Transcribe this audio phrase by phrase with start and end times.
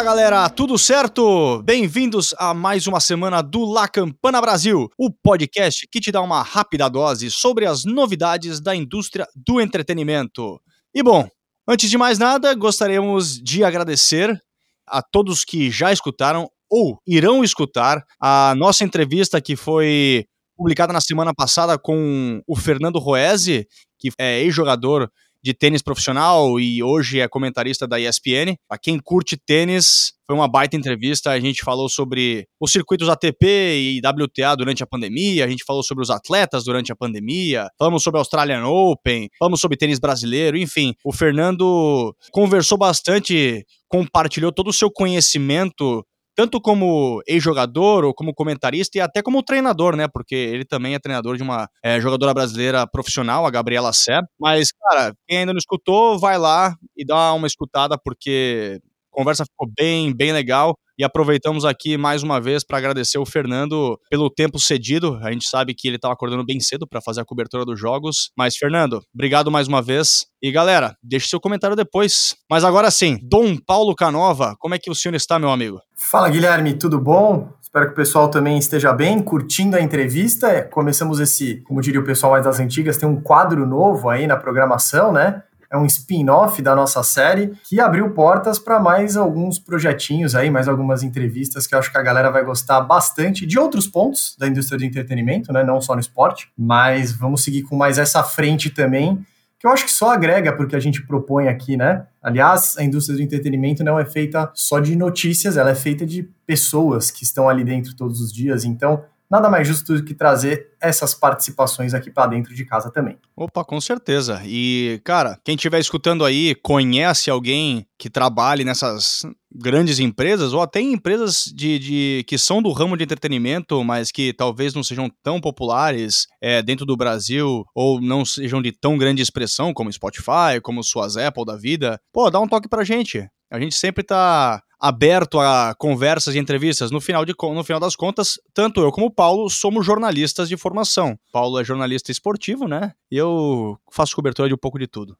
[0.00, 1.60] Fala galera, tudo certo?
[1.62, 6.40] Bem-vindos a mais uma semana do La Campana Brasil, o podcast que te dá uma
[6.42, 10.58] rápida dose sobre as novidades da indústria do entretenimento.
[10.94, 11.28] E bom,
[11.68, 14.40] antes de mais nada, gostaríamos de agradecer
[14.86, 20.24] a todos que já escutaram ou irão escutar a nossa entrevista que foi
[20.56, 25.10] publicada na semana passada com o Fernando Roese, que é ex-jogador
[25.42, 28.56] de tênis profissional e hoje é comentarista da ESPN.
[28.68, 31.32] A quem curte tênis, foi uma baita entrevista.
[31.32, 35.82] A gente falou sobre os circuitos ATP e WTA durante a pandemia, a gente falou
[35.82, 40.56] sobre os atletas durante a pandemia, falamos sobre a Australian Open, falamos sobre tênis brasileiro,
[40.56, 40.94] enfim.
[41.04, 46.04] O Fernando conversou bastante, compartilhou todo o seu conhecimento
[46.40, 50.08] tanto como ex-jogador ou como comentarista e até como treinador, né?
[50.08, 54.22] Porque ele também é treinador de uma é, jogadora brasileira profissional, a Gabriela Sé.
[54.40, 58.80] Mas, cara, quem ainda não escutou, vai lá e dá uma escutada, porque
[59.12, 60.78] a conversa ficou bem, bem legal.
[61.00, 65.18] E aproveitamos aqui mais uma vez para agradecer o Fernando pelo tempo cedido.
[65.22, 68.30] A gente sabe que ele estava acordando bem cedo para fazer a cobertura dos jogos.
[68.36, 70.26] Mas, Fernando, obrigado mais uma vez.
[70.42, 72.36] E galera, deixe seu comentário depois.
[72.50, 75.80] Mas agora sim, Dom Paulo Canova, como é que o senhor está, meu amigo?
[75.96, 77.48] Fala, Guilherme, tudo bom?
[77.62, 80.64] Espero que o pessoal também esteja bem, curtindo a entrevista.
[80.64, 84.36] Começamos esse, como diria o pessoal mais das antigas, tem um quadro novo aí na
[84.36, 85.44] programação, né?
[85.70, 90.66] É um spin-off da nossa série que abriu portas para mais alguns projetinhos aí, mais
[90.66, 94.48] algumas entrevistas que eu acho que a galera vai gostar bastante de outros pontos da
[94.48, 95.62] indústria do entretenimento, né?
[95.62, 99.24] Não só no esporte, mas vamos seguir com mais essa frente também
[99.60, 102.06] que eu acho que só agrega porque a gente propõe aqui, né?
[102.22, 106.22] Aliás, a indústria do entretenimento não é feita só de notícias, ela é feita de
[106.46, 108.64] pessoas que estão ali dentro todos os dias.
[108.64, 113.18] Então, nada mais justo do que trazer essas participações aqui para dentro de casa também.
[113.36, 114.42] Opa, com certeza.
[114.44, 120.80] E, cara, quem estiver escutando aí, conhece alguém que trabalhe nessas grandes empresas, ou até
[120.80, 125.10] em empresas de, de que são do ramo de entretenimento, mas que talvez não sejam
[125.22, 130.60] tão populares é, dentro do Brasil, ou não sejam de tão grande expressão como Spotify,
[130.62, 133.28] como suas Apple da vida, pô, dá um toque pra gente.
[133.50, 136.90] A gente sempre tá aberto a conversas e entrevistas.
[136.90, 140.56] No final, de, no final das contas, tanto eu como o Paulo somos jornalistas de
[140.56, 141.18] formação.
[141.32, 142.92] Paulo é jornalista esportivo, né?
[143.10, 145.16] E eu faço cobertura de um pouco de tudo.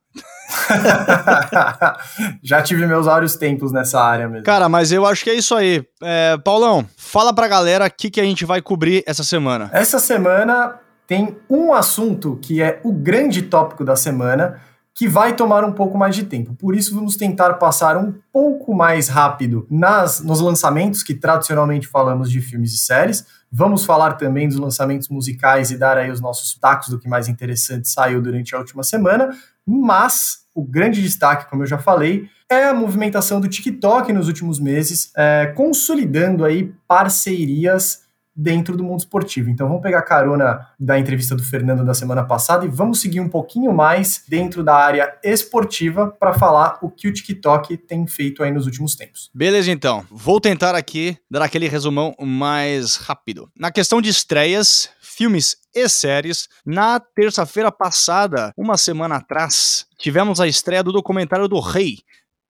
[2.43, 4.45] Já tive meus vários tempos nessa área mesmo.
[4.45, 5.85] Cara, mas eu acho que é isso aí.
[6.03, 9.69] É, Paulão, fala pra galera o que, que a gente vai cobrir essa semana.
[9.73, 14.61] Essa semana tem um assunto que é o grande tópico da semana
[14.95, 16.55] que vai tomar um pouco mais de tempo.
[16.55, 22.31] Por isso, vamos tentar passar um pouco mais rápido nas, nos lançamentos que tradicionalmente falamos
[22.31, 23.25] de filmes e séries.
[23.51, 27.29] Vamos falar também dos lançamentos musicais e dar aí os nossos tacos do que mais
[27.29, 29.31] interessante saiu durante a última semana.
[29.67, 34.59] Mas o grande destaque, como eu já falei, é a movimentação do TikTok nos últimos
[34.59, 38.03] meses, é, consolidando aí parcerias
[38.35, 39.51] dentro do mundo esportivo.
[39.51, 43.29] Então vamos pegar carona da entrevista do Fernando da semana passada e vamos seguir um
[43.29, 48.51] pouquinho mais dentro da área esportiva para falar o que o TikTok tem feito aí
[48.51, 49.31] nos últimos tempos.
[49.35, 50.05] Beleza, então.
[50.11, 53.51] Vou tentar aqui dar aquele resumão mais rápido.
[53.57, 60.49] Na questão de estreias, filmes e séries, na terça-feira passada, uma semana atrás, tivemos a
[60.49, 61.99] estreia do documentário do Rei,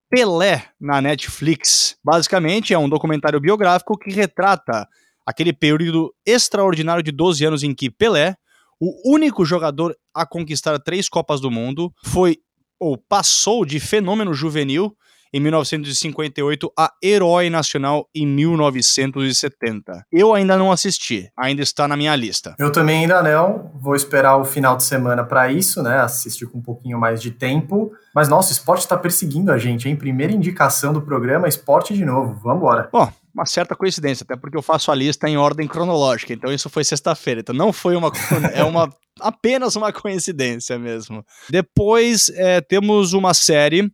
[0.09, 1.97] Pelé na Netflix.
[2.05, 4.89] Basicamente, é um documentário biográfico que retrata
[5.31, 8.35] aquele período extraordinário de 12 anos em que Pelé,
[8.81, 12.39] o único jogador a conquistar três Copas do Mundo, foi
[12.79, 14.97] ou passou de fenômeno juvenil
[15.33, 20.05] em 1958 a herói nacional em 1970.
[20.11, 22.55] Eu ainda não assisti, ainda está na minha lista.
[22.59, 26.01] Eu também ainda não, vou esperar o final de semana para isso, né?
[26.01, 27.93] Assistir com um pouquinho mais de tempo.
[28.15, 29.95] Mas nossa, o esporte está perseguindo a gente, hein?
[29.95, 32.35] Primeira indicação do programa, esporte de novo.
[32.43, 32.89] Vamos embora.
[32.93, 36.69] Bom, uma certa coincidência, até porque eu faço a lista em ordem cronológica, então isso
[36.69, 38.11] foi sexta-feira, então não foi uma
[38.55, 41.25] é uma apenas uma coincidência mesmo.
[41.49, 43.91] Depois é, temos uma série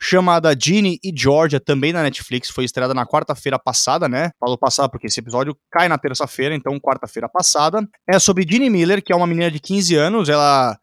[0.00, 4.30] chamada Ginny e Georgia, também na Netflix, foi estreada na quarta-feira passada, né?
[4.40, 7.86] Falo passada porque esse episódio cai na terça-feira, então quarta-feira passada.
[8.08, 10.78] É sobre Ginny Miller, que é uma menina de 15 anos, ela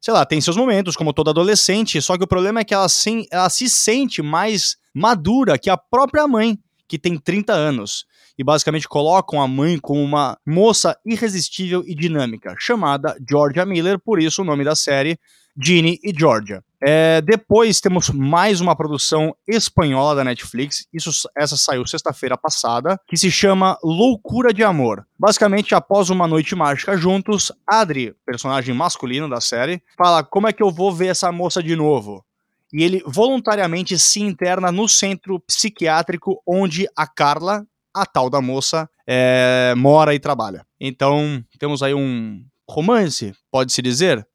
[0.00, 2.86] sei lá, tem seus momentos, como toda adolescente, só que o problema é que ela,
[2.90, 6.58] sim, ela se sente mais madura que a própria mãe
[6.94, 8.06] que tem 30 anos
[8.38, 14.20] e basicamente colocam a mãe como uma moça irresistível e dinâmica, chamada Georgia Miller, por
[14.20, 15.18] isso o nome da série,
[15.60, 16.62] Ginny e Georgia.
[16.80, 23.16] É, depois temos mais uma produção espanhola da Netflix, isso, essa saiu sexta-feira passada, que
[23.16, 25.04] se chama Loucura de Amor.
[25.18, 30.62] Basicamente, após uma noite mágica juntos, Adri, personagem masculino da série, fala como é que
[30.62, 32.24] eu vou ver essa moça de novo.
[32.74, 38.90] E ele voluntariamente se interna no centro psiquiátrico onde a Carla, a tal da moça,
[39.06, 40.66] é, mora e trabalha.
[40.80, 44.26] Então, temos aí um romance, pode-se dizer.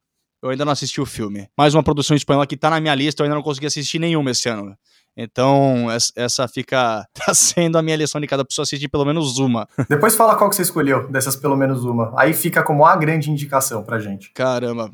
[0.42, 1.48] Eu ainda não assisti o filme.
[1.54, 4.30] Mais uma produção espanhola que tá na minha lista, eu ainda não consegui assistir nenhuma
[4.30, 4.74] esse ano.
[5.16, 5.86] Então,
[6.16, 9.68] essa fica tá sendo a minha lição de cada pessoa assistir pelo menos uma.
[9.88, 12.12] Depois fala qual que você escolheu dessas pelo menos uma.
[12.16, 14.32] Aí fica como a grande indicação pra gente.
[14.32, 14.90] Caramba,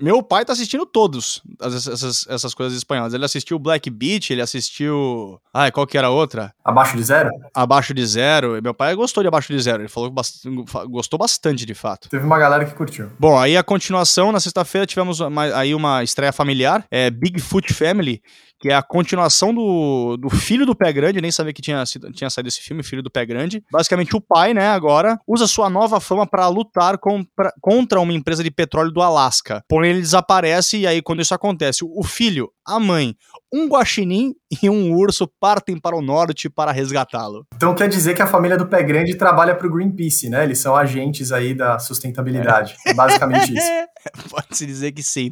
[0.00, 3.14] meu pai tá assistindo todos essas, essas coisas espanholas.
[3.14, 5.40] Ele assistiu Black Beach, ele assistiu.
[5.52, 6.52] Ai, qual que era a outra?
[6.64, 7.30] Abaixo de zero?
[7.54, 8.60] Abaixo de zero.
[8.62, 9.82] Meu pai gostou de Abaixo de Zero.
[9.82, 12.08] Ele falou que gostou bastante, de fato.
[12.08, 13.10] Teve uma galera que curtiu.
[13.18, 15.20] Bom, aí a continuação, na sexta-feira, tivemos
[15.54, 18.22] aí uma estreia familiar, é Bigfoot Family,
[18.60, 22.28] que é a continuação do, do Filho do Pé Grande, nem sabia que tinha, tinha
[22.28, 23.64] saído esse filme, Filho do Pé Grande.
[23.72, 28.12] Basicamente, o pai, né, agora, usa sua nova fama para lutar com, pra, contra uma
[28.12, 29.64] empresa de petróleo do Alasca.
[29.66, 33.16] Porém, ele desaparece e aí, quando isso acontece, o filho, a mãe,
[33.52, 37.46] um guaxinim e um urso partem para o norte para resgatá-lo.
[37.54, 40.44] Então quer dizer que a família do Pé Grande trabalha para o Greenpeace, né?
[40.44, 42.76] Eles são agentes aí da sustentabilidade.
[42.86, 42.94] É.
[42.94, 43.70] Basicamente isso.
[44.30, 45.30] Pode-se dizer que sim.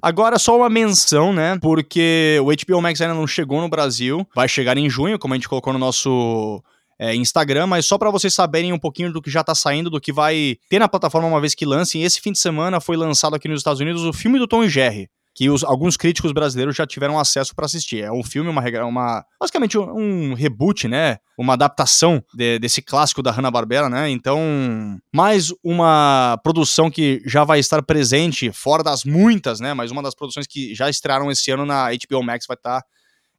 [0.00, 1.58] Agora, só uma menção, né?
[1.60, 4.26] Porque o HBO Max ainda não chegou no Brasil.
[4.34, 6.62] Vai chegar em junho, como a gente colocou no nosso
[6.98, 10.00] é, Instagram, mas só para vocês saberem um pouquinho do que já tá saindo, do
[10.00, 11.98] que vai ter na plataforma uma vez que lance.
[11.98, 14.68] esse fim de semana foi lançado aqui nos Estados Unidos o filme do Tom e
[14.68, 18.02] Jerry que os, alguns críticos brasileiros já tiveram acesso para assistir.
[18.02, 21.18] É um filme, uma, uma basicamente um, reboot, né?
[21.36, 24.08] Uma adaptação de, desse clássico da Hanna-Barbera, né?
[24.08, 24.38] Então,
[25.12, 29.74] mais uma produção que já vai estar presente, fora das muitas, né?
[29.74, 32.84] Mas uma das produções que já estrearam esse ano na HBO Max vai estar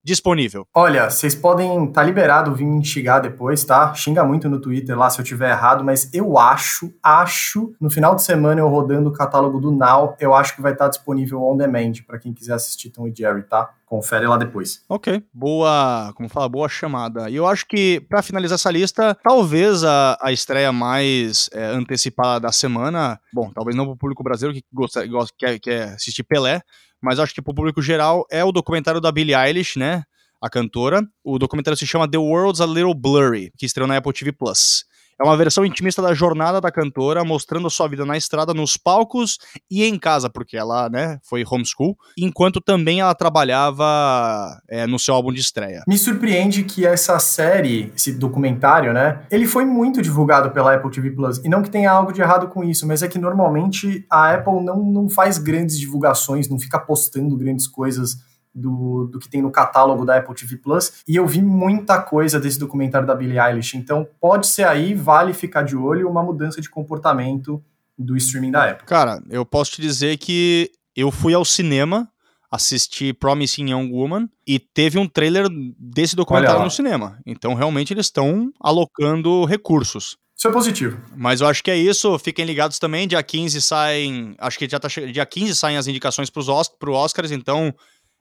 [0.06, 0.68] disponível.
[0.72, 3.92] Olha, vocês podem tá liberado vir me xingar depois, tá?
[3.96, 8.16] Xinga muito no Twitter lá se eu tiver errado, mas eu acho, acho, no final
[8.16, 11.42] de semana eu rodando o catálogo do Now, eu acho que vai estar tá disponível
[11.42, 13.72] on demand para quem quiser assistir Tom e Jerry, tá?
[13.86, 14.84] Confere lá depois.
[14.88, 17.30] Ok, boa, como fala, boa chamada.
[17.30, 22.40] E eu acho que, para finalizar essa lista, talvez a, a estreia mais é, antecipada
[22.40, 26.24] da semana, bom, talvez não para o público brasileiro que gosta, gosta, quer, quer assistir
[26.24, 26.62] Pelé,
[27.06, 30.04] mas acho que para o público geral é o documentário da Billie Eilish, né?
[30.42, 31.08] A cantora.
[31.24, 34.86] O documentário se chama The World's a Little Blurry, que estreou na Apple TV Plus.
[35.20, 38.76] É uma versão intimista da jornada da cantora, mostrando a sua vida na estrada, nos
[38.76, 39.38] palcos
[39.72, 45.14] e em casa, porque ela, né, foi homeschool, enquanto também ela trabalhava é, no seu
[45.14, 45.84] álbum de estreia.
[45.88, 51.12] Me surpreende que essa série, esse documentário, né, ele foi muito divulgado pela Apple TV
[51.12, 51.38] Plus.
[51.38, 54.62] E não que tenha algo de errado com isso, mas é que normalmente a Apple
[54.62, 58.18] não, não faz grandes divulgações, não fica postando grandes coisas
[58.56, 61.04] do, do que tem no catálogo da Apple TV Plus.
[61.06, 63.76] E eu vi muita coisa desse documentário da Billie Eilish.
[63.76, 67.62] Então pode ser aí, vale ficar de olho, uma mudança de comportamento
[67.98, 68.88] do streaming da Apple.
[68.88, 72.10] Cara, eu posso te dizer que eu fui ao cinema
[72.50, 75.48] assistir Promising Young Woman e teve um trailer
[75.78, 77.20] desse documentário no cinema.
[77.26, 80.18] Então, realmente, eles estão alocando recursos.
[80.38, 81.02] Isso é positivo.
[81.16, 82.18] Mas eu acho que é isso.
[82.20, 83.08] Fiquem ligados também.
[83.08, 84.36] Dia 15 saem.
[84.38, 87.74] Acho que já tá Dia 15 saem as indicações para os Oscars, então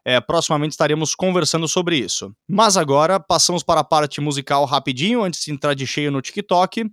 [0.05, 2.35] é, proximamente estaremos conversando sobre isso.
[2.49, 6.85] Mas agora passamos para a parte musical rapidinho, antes de entrar de cheio no TikTok.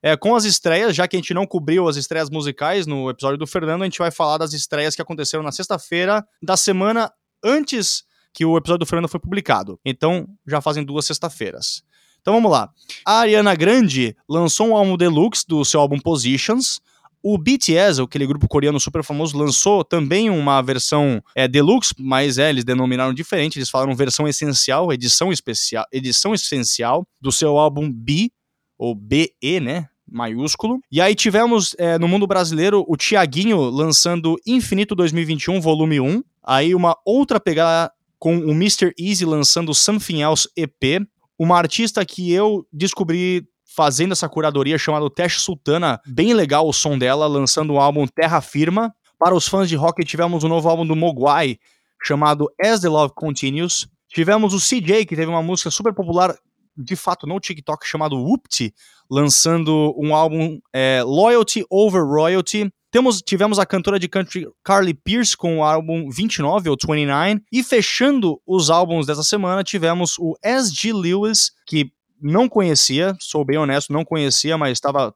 [0.00, 3.38] É, com as estreias, já que a gente não cobriu as estreias musicais no episódio
[3.38, 7.10] do Fernando, a gente vai falar das estreias que aconteceram na sexta-feira da semana
[7.42, 9.80] antes que o episódio do Fernando foi publicado.
[9.84, 11.82] Então, já fazem duas sexta-feiras.
[12.20, 12.70] Então vamos lá.
[13.04, 16.80] A Ariana Grande lançou um álbum deluxe do seu álbum Positions.
[17.22, 22.48] O BTS, aquele grupo coreano super famoso, lançou também uma versão é, deluxe, mas é,
[22.48, 28.30] eles denominaram diferente, eles falaram versão essencial, edição especial, edição essencial do seu álbum B,
[28.78, 29.88] ou BE, né?
[30.10, 30.80] Maiúsculo.
[30.90, 36.22] E aí tivemos é, no mundo brasileiro o Tiaguinho lançando Infinito 2021, volume 1.
[36.42, 38.92] Aí uma outra pegada com o Mr.
[38.98, 41.06] Easy lançando Something Else EP.
[41.38, 43.46] Uma artista que eu descobri
[43.78, 46.00] fazendo essa curadoria chamada Teste Sultana.
[46.04, 48.92] Bem legal o som dela, lançando o álbum Terra Firma.
[49.16, 51.58] Para os fãs de rock, tivemos um novo álbum do Mogwai,
[52.02, 53.86] chamado As the Love Continues.
[54.08, 56.34] Tivemos o CJ, que teve uma música super popular,
[56.76, 58.74] de fato, no TikTok, chamado Whoopty,
[59.08, 62.68] lançando um álbum é, Loyalty Over Royalty.
[62.90, 67.42] Temos, tivemos a cantora de country Carly Pierce com o álbum 29 ou 29.
[67.52, 70.92] E fechando os álbuns dessa semana, tivemos o S.G.
[70.92, 75.14] Lewis, que não conhecia, sou bem honesto, não conhecia, mas estava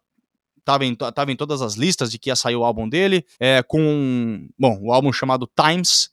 [0.64, 3.64] Tava em, tava em todas as listas de que ia sair o álbum dele, é,
[3.64, 6.08] com, bom, o álbum chamado Times,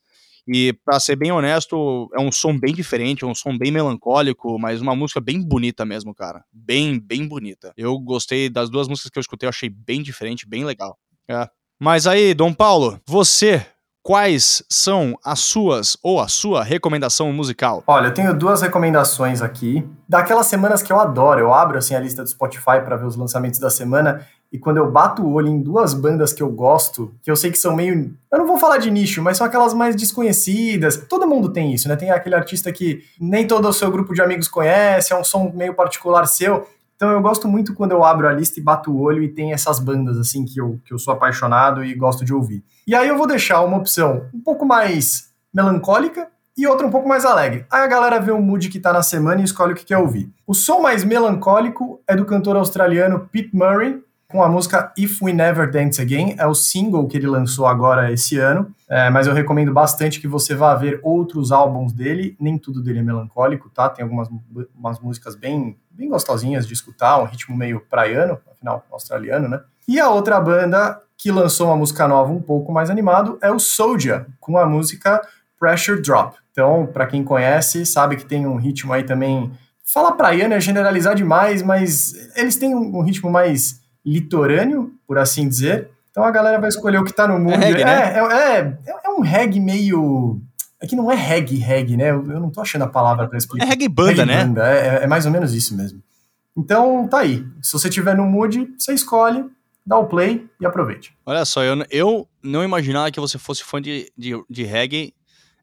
[0.46, 4.58] e para ser bem honesto, é um som bem diferente, é um som bem melancólico,
[4.58, 6.44] mas uma música bem bonita mesmo, cara.
[6.52, 7.72] Bem, bem bonita.
[7.76, 10.98] Eu gostei das duas músicas que eu escutei, eu achei bem diferente, bem legal.
[11.28, 11.48] É.
[11.78, 13.64] Mas aí, Dom Paulo, você
[14.02, 17.82] quais são as suas ou a sua recomendação musical?
[17.86, 19.86] Olha, eu tenho duas recomendações aqui.
[20.08, 23.16] Daquelas semanas que eu adoro, eu abro assim a lista do Spotify para ver os
[23.16, 27.14] lançamentos da semana e quando eu bato o olho em duas bandas que eu gosto,
[27.22, 28.12] que eu sei que são meio.
[28.32, 30.96] Eu não vou falar de nicho, mas são aquelas mais desconhecidas.
[31.08, 31.94] Todo mundo tem isso, né?
[31.94, 35.52] Tem aquele artista que nem todo o seu grupo de amigos conhece, é um som
[35.54, 36.66] meio particular seu.
[37.00, 39.54] Então eu gosto muito quando eu abro a lista e bato o olho e tem
[39.54, 42.62] essas bandas assim que eu, que eu sou apaixonado e gosto de ouvir.
[42.86, 47.08] E aí eu vou deixar uma opção um pouco mais melancólica e outra um pouco
[47.08, 47.64] mais alegre.
[47.70, 49.96] Aí a galera vê o mood que tá na semana e escolhe o que quer
[49.96, 50.30] ouvir.
[50.46, 53.98] O som mais melancólico é do cantor australiano Pete Murray,
[54.30, 56.36] com a música If We Never Dance Again.
[56.38, 60.28] É o single que ele lançou agora esse ano, é, mas eu recomendo bastante que
[60.28, 62.36] você vá ver outros álbuns dele.
[62.38, 63.88] Nem tudo dele é melancólico, tá?
[63.88, 64.28] Tem algumas
[64.78, 69.60] umas músicas bem, bem gostosinhas de escutar, um ritmo meio praiano, afinal, australiano, né?
[69.88, 73.58] E a outra banda que lançou uma música nova um pouco mais animado é o
[73.58, 75.20] Soldier, com a música
[75.58, 76.36] Pressure Drop.
[76.52, 79.50] Então, para quem conhece, sabe que tem um ritmo aí também.
[79.84, 85.90] Fala praiano é generalizar demais, mas eles têm um ritmo mais litorâneo, por assim dizer.
[86.10, 87.54] Então a galera vai escolher o que tá no mundo.
[87.54, 88.14] É, reggae, né?
[88.14, 90.40] é, é, é, um reggae meio.
[90.82, 92.10] É que não é reggae, reggae, né?
[92.10, 93.64] Eu, eu não tô achando a palavra para explicar.
[93.64, 94.44] É reggae banda, reggae né?
[94.44, 94.68] Banda.
[94.68, 96.02] É, é, mais ou menos isso mesmo.
[96.56, 97.44] Então tá aí.
[97.62, 99.44] Se você tiver no mood, você escolhe,
[99.86, 101.14] dá o play e aproveite.
[101.24, 105.14] Olha só, eu, eu não imaginava que você fosse fã de, de, de reggae.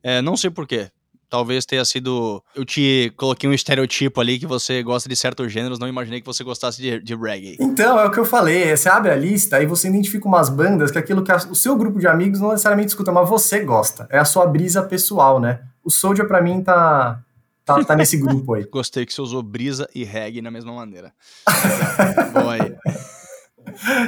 [0.01, 0.89] É, não sei porquê.
[1.29, 2.41] Talvez tenha sido.
[2.55, 6.25] Eu te coloquei um estereotipo ali que você gosta de certos gêneros, não imaginei que
[6.25, 7.57] você gostasse de, de reggae.
[7.59, 8.75] Então, é o que eu falei.
[8.75, 11.75] Você abre a lista e você identifica umas bandas que aquilo que a, o seu
[11.75, 14.07] grupo de amigos não necessariamente escuta, mas você gosta.
[14.09, 15.61] É a sua brisa pessoal, né?
[15.83, 17.21] O Soldier, pra mim, tá.
[17.65, 18.65] Tá, tá nesse grupo aí.
[18.71, 21.11] Gostei que você usou brisa e reggae na mesma maneira.
[22.33, 23.16] Bom aí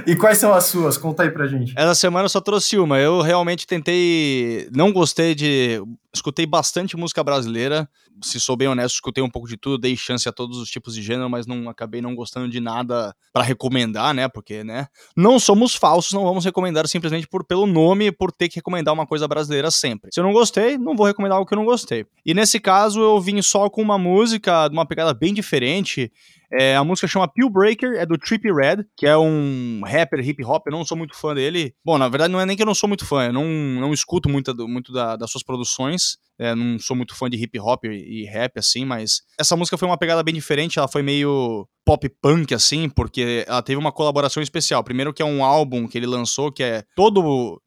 [0.05, 0.97] e quais são as suas?
[0.97, 1.73] Conta aí pra gente.
[1.75, 2.99] Essa semana eu só trouxe uma.
[2.99, 4.67] Eu realmente tentei.
[4.73, 5.81] Não gostei de.
[6.13, 7.88] Escutei bastante música brasileira.
[8.23, 10.95] Se sou bem honesto, escutei um pouco de tudo, dei chance a todos os tipos
[10.95, 14.27] de gênero, mas não acabei não gostando de nada para recomendar, né?
[14.27, 14.88] Porque, né?
[15.15, 19.05] Não somos falsos, não vamos recomendar simplesmente por, pelo nome, por ter que recomendar uma
[19.05, 20.09] coisa brasileira sempre.
[20.11, 22.05] Se eu não gostei, não vou recomendar algo que eu não gostei.
[22.25, 26.11] E nesse caso, eu vim só com uma música de uma pegada bem diferente.
[26.51, 30.44] É, a música chama Pill Breaker, é do Trippie Red, que é um rapper hip
[30.44, 30.65] hop.
[30.65, 31.74] Eu não sou muito fã dele.
[31.86, 33.94] Bom, na verdade, não é nem que eu não sou muito fã, eu não, não
[33.94, 36.18] escuto muito, muito da, das suas produções.
[36.39, 39.88] É, não sou muito fã de hip hop e rap, assim, mas essa música foi
[39.88, 40.79] uma pegada bem diferente.
[40.79, 44.84] Ela foi meio pop punk, assim, porque ela teve uma colaboração especial.
[44.84, 47.62] Primeiro, que é um álbum que ele lançou, que é todo.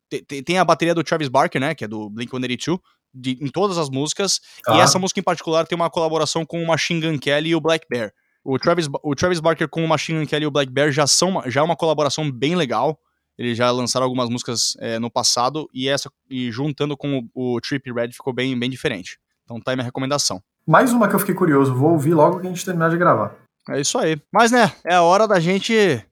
[0.44, 1.74] Tem a bateria do Travis Barker, né?
[1.74, 2.80] Que é do Blink 182.
[3.14, 4.78] De, em todas as músicas, ah.
[4.78, 7.60] e essa música em particular tem uma colaboração com o Machine Gun Kelly e o
[7.60, 8.10] Black Bear.
[8.44, 11.06] O Travis, o Travis Barker com o Machine Gun Kelly e o Black Bear já
[11.06, 12.98] são já é uma colaboração bem legal.
[13.38, 17.60] Eles já lançaram algumas músicas é, no passado e essa e juntando com o, o
[17.60, 19.18] Trip Red ficou bem, bem diferente.
[19.44, 20.42] Então tá aí minha recomendação.
[20.66, 23.34] Mais uma que eu fiquei curioso, vou ouvir logo que a gente terminar de gravar.
[23.68, 24.20] É isso aí.
[24.32, 26.04] Mas né, é a hora da gente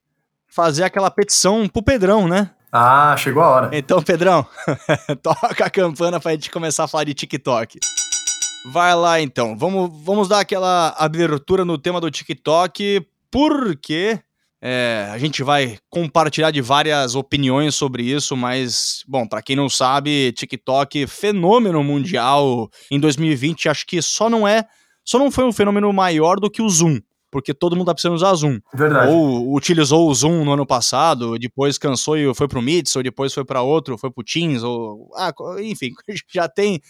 [0.48, 2.50] fazer aquela petição pro Pedrão, né?
[2.72, 3.70] Ah, chegou a hora.
[3.72, 4.46] Então, Pedrão,
[5.22, 7.80] toca a campana pra gente começar a falar de TikTok.
[8.62, 14.20] Vai lá então, vamos, vamos dar aquela abertura no tema do TikTok, porque
[14.60, 19.68] é, a gente vai compartilhar de várias opiniões sobre isso, mas, bom, para quem não
[19.68, 24.66] sabe, TikTok, fenômeno mundial em 2020, acho que só não é,
[25.02, 28.16] só não foi um fenômeno maior do que o Zoom porque todo mundo tá precisando
[28.16, 28.58] usar Zoom.
[28.74, 29.12] Verdade.
[29.12, 33.32] Ou utilizou o Zoom no ano passado, depois cansou e foi pro Meets, ou depois
[33.32, 35.92] foi para outro, foi pro Teams, ou ah, enfim,
[36.32, 36.80] já tem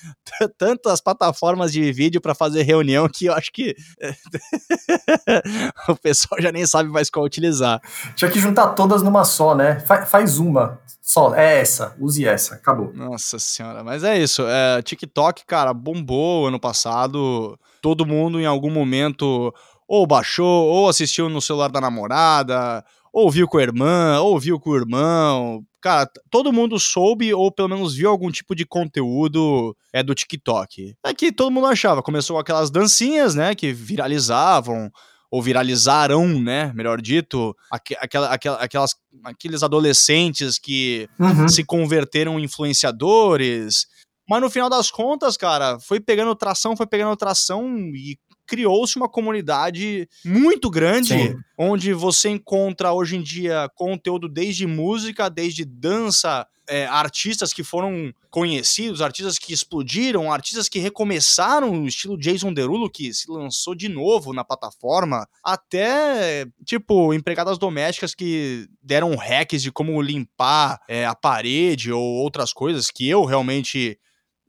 [0.59, 3.75] tantas plataformas de vídeo para fazer reunião que eu acho que
[5.89, 7.81] o pessoal já nem sabe mais qual utilizar.
[8.15, 9.81] Tinha que juntar todas numa só, né?
[9.81, 10.81] Fa faz uma.
[11.01, 12.93] Só, é essa, use essa, acabou.
[12.95, 14.43] Nossa senhora, mas é isso.
[14.47, 17.59] É, TikTok, cara, bombou ano passado.
[17.83, 19.53] Todo mundo em algum momento
[19.91, 24.61] ou baixou, ou assistiu no celular da namorada, ou viu com a irmã, ou viu
[24.61, 25.65] com o irmão.
[25.83, 30.95] Cara, todo mundo soube ou pelo menos viu algum tipo de conteúdo é do TikTok.
[31.05, 34.93] É que todo mundo achava, começou aquelas dancinhas, né, que viralizavam
[35.29, 38.95] ou viralizaram, né, melhor dito, aqu aquela, aquela, aquelas,
[39.25, 41.49] aqueles adolescentes que uhum.
[41.49, 43.89] se converteram em influenciadores.
[44.29, 48.17] Mas no final das contas, cara, foi pegando tração, foi pegando tração e
[48.51, 51.37] criou-se uma comunidade muito grande, Sim.
[51.57, 58.13] onde você encontra hoje em dia conteúdo desde música, desde dança, é, artistas que foram
[58.29, 63.89] conhecidos, artistas que explodiram, artistas que recomeçaram, o estilo Jason Derulo, que se lançou de
[63.89, 71.15] novo na plataforma, até, tipo, empregadas domésticas que deram hacks de como limpar é, a
[71.15, 73.97] parede ou outras coisas que eu realmente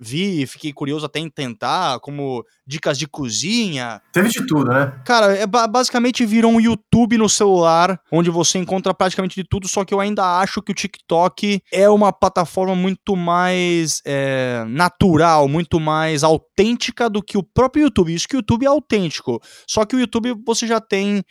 [0.02, 4.02] vi e fiquei curioso até em tentar, como dicas de cozinha.
[4.12, 5.00] Teve de tudo, né?
[5.06, 9.86] Cara, é basicamente virou um YouTube no celular, onde você encontra praticamente de tudo, só
[9.86, 15.80] que eu ainda acho que o TikTok é uma plataforma muito mais é, natural, muito
[15.80, 18.14] mais autêntica do que o próprio YouTube.
[18.14, 19.40] Isso que o YouTube é autêntico.
[19.68, 21.24] Só que o YouTube você já tem.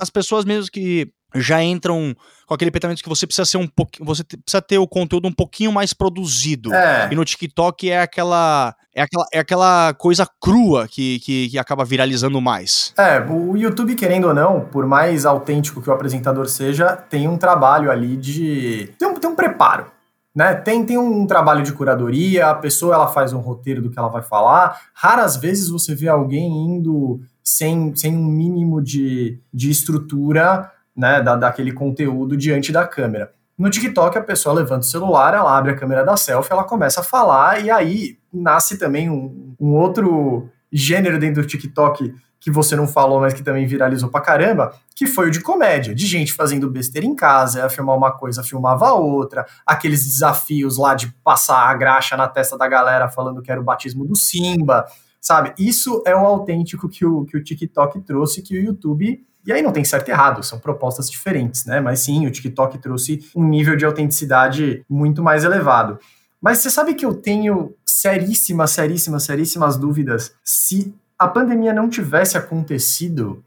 [0.00, 2.14] As pessoas mesmo que já entram
[2.46, 5.32] com aquele pensamento que você precisa ser um pouquinho, você precisa ter o conteúdo um
[5.32, 6.74] pouquinho mais produzido.
[6.74, 7.08] É.
[7.10, 11.84] E no TikTok é aquela é aquela, é aquela coisa crua que, que, que, acaba
[11.84, 12.92] viralizando mais.
[12.98, 17.38] É, o YouTube, querendo ou não, por mais autêntico que o apresentador seja, tem um
[17.38, 18.92] trabalho ali de.
[18.98, 19.86] tem um, tem um preparo.
[20.34, 20.54] Né?
[20.54, 24.08] Tem, tem um trabalho de curadoria, a pessoa ela faz um roteiro do que ela
[24.08, 24.80] vai falar.
[24.94, 31.34] Raras vezes você vê alguém indo sem, sem um mínimo de, de estrutura né, da,
[31.34, 33.32] daquele conteúdo diante da câmera.
[33.58, 37.00] No TikTok, a pessoa levanta o celular, ela abre a câmera da selfie, ela começa
[37.00, 42.74] a falar, e aí nasce também um, um outro gênero dentro do TikTok que você
[42.74, 46.32] não falou, mas que também viralizou pra caramba, que foi o de comédia, de gente
[46.32, 51.74] fazendo besteira em casa, filmar uma coisa, filmava outra, aqueles desafios lá de passar a
[51.74, 54.86] graxa na testa da galera falando que era o batismo do Simba,
[55.20, 55.52] sabe?
[55.58, 59.62] Isso é o autêntico que o, que o TikTok trouxe, que o YouTube e aí
[59.62, 61.80] não tem certo e errado, são propostas diferentes, né?
[61.80, 65.98] Mas sim, o TikTok trouxe um nível de autenticidade muito mais elevado.
[66.40, 72.36] Mas você sabe que eu tenho seríssimas, seríssimas, seríssimas dúvidas se a pandemia não tivesse
[72.36, 73.44] acontecido,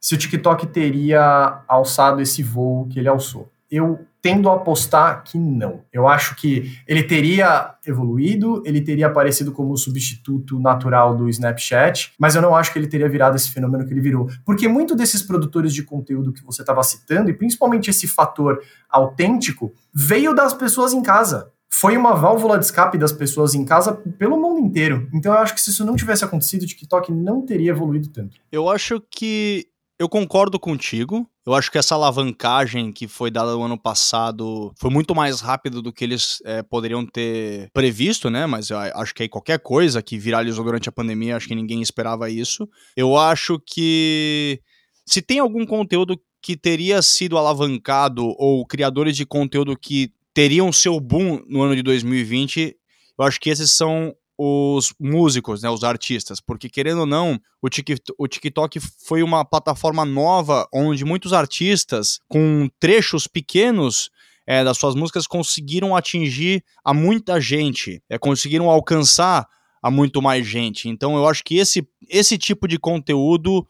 [0.00, 3.50] se o TikTok teria alçado esse voo que ele alçou.
[3.70, 5.84] Eu tendo a apostar que não.
[5.92, 12.34] Eu acho que ele teria evoluído, ele teria aparecido como substituto natural do Snapchat, mas
[12.34, 14.28] eu não acho que ele teria virado esse fenômeno que ele virou.
[14.44, 19.72] Porque muito desses produtores de conteúdo que você estava citando, e principalmente esse fator autêntico,
[19.94, 24.40] veio das pessoas em casa foi uma válvula de escape das pessoas em casa pelo
[24.40, 25.08] mundo inteiro.
[25.12, 28.38] Então eu acho que se isso não tivesse acontecido, o TikTok não teria evoluído tanto.
[28.50, 29.66] Eu acho que
[29.98, 31.28] eu concordo contigo.
[31.44, 35.80] Eu acho que essa alavancagem que foi dada no ano passado foi muito mais rápida
[35.80, 38.46] do que eles é, poderiam ter previsto, né?
[38.46, 41.80] Mas eu acho que aí qualquer coisa que viralizou durante a pandemia, acho que ninguém
[41.80, 42.68] esperava isso.
[42.96, 44.60] Eu acho que
[45.06, 51.00] se tem algum conteúdo que teria sido alavancado ou criadores de conteúdo que teriam seu
[51.00, 52.76] boom no ano de 2020,
[53.18, 57.68] eu acho que esses são os músicos, né, os artistas, porque querendo ou não, o
[57.68, 64.10] TikTok, o TikTok foi uma plataforma nova onde muitos artistas com trechos pequenos
[64.46, 69.48] é, das suas músicas conseguiram atingir a muita gente, é, conseguiram alcançar
[69.82, 70.88] a muito mais gente.
[70.88, 73.66] Então eu acho que esse, esse tipo de conteúdo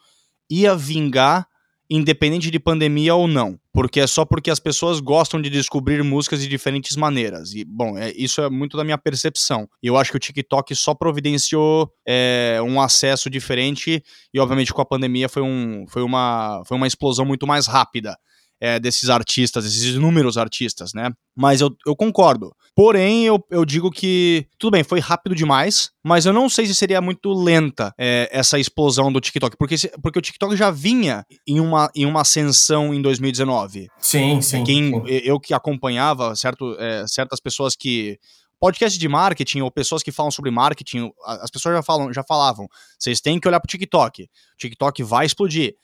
[0.51, 1.47] ia vingar
[1.89, 6.41] independente de pandemia ou não, porque é só porque as pessoas gostam de descobrir músicas
[6.41, 7.53] de diferentes maneiras.
[7.53, 9.69] E, bom, é, isso é muito da minha percepção.
[9.83, 14.81] E eu acho que o TikTok só providenciou é, um acesso diferente, e obviamente com
[14.81, 18.17] a pandemia foi, um, foi, uma, foi uma explosão muito mais rápida
[18.61, 21.11] é, desses artistas, esses inúmeros artistas, né?
[21.37, 22.55] Mas eu, eu concordo.
[22.75, 26.75] Porém, eu, eu digo que, tudo bem, foi rápido demais, mas eu não sei se
[26.75, 31.59] seria muito lenta é, essa explosão do TikTok, porque, porque o TikTok já vinha em
[31.59, 33.89] uma, em uma ascensão em 2019.
[33.99, 34.63] Sim, sim.
[34.65, 35.03] Quem, sim.
[35.07, 38.19] Eu que acompanhava certo, é, certas pessoas que
[38.59, 42.67] podcast de marketing ou pessoas que falam sobre marketing, as pessoas já falam, já falavam,
[42.99, 44.23] vocês têm que olhar pro TikTok.
[44.23, 44.27] O
[44.59, 45.75] TikTok vai explodir.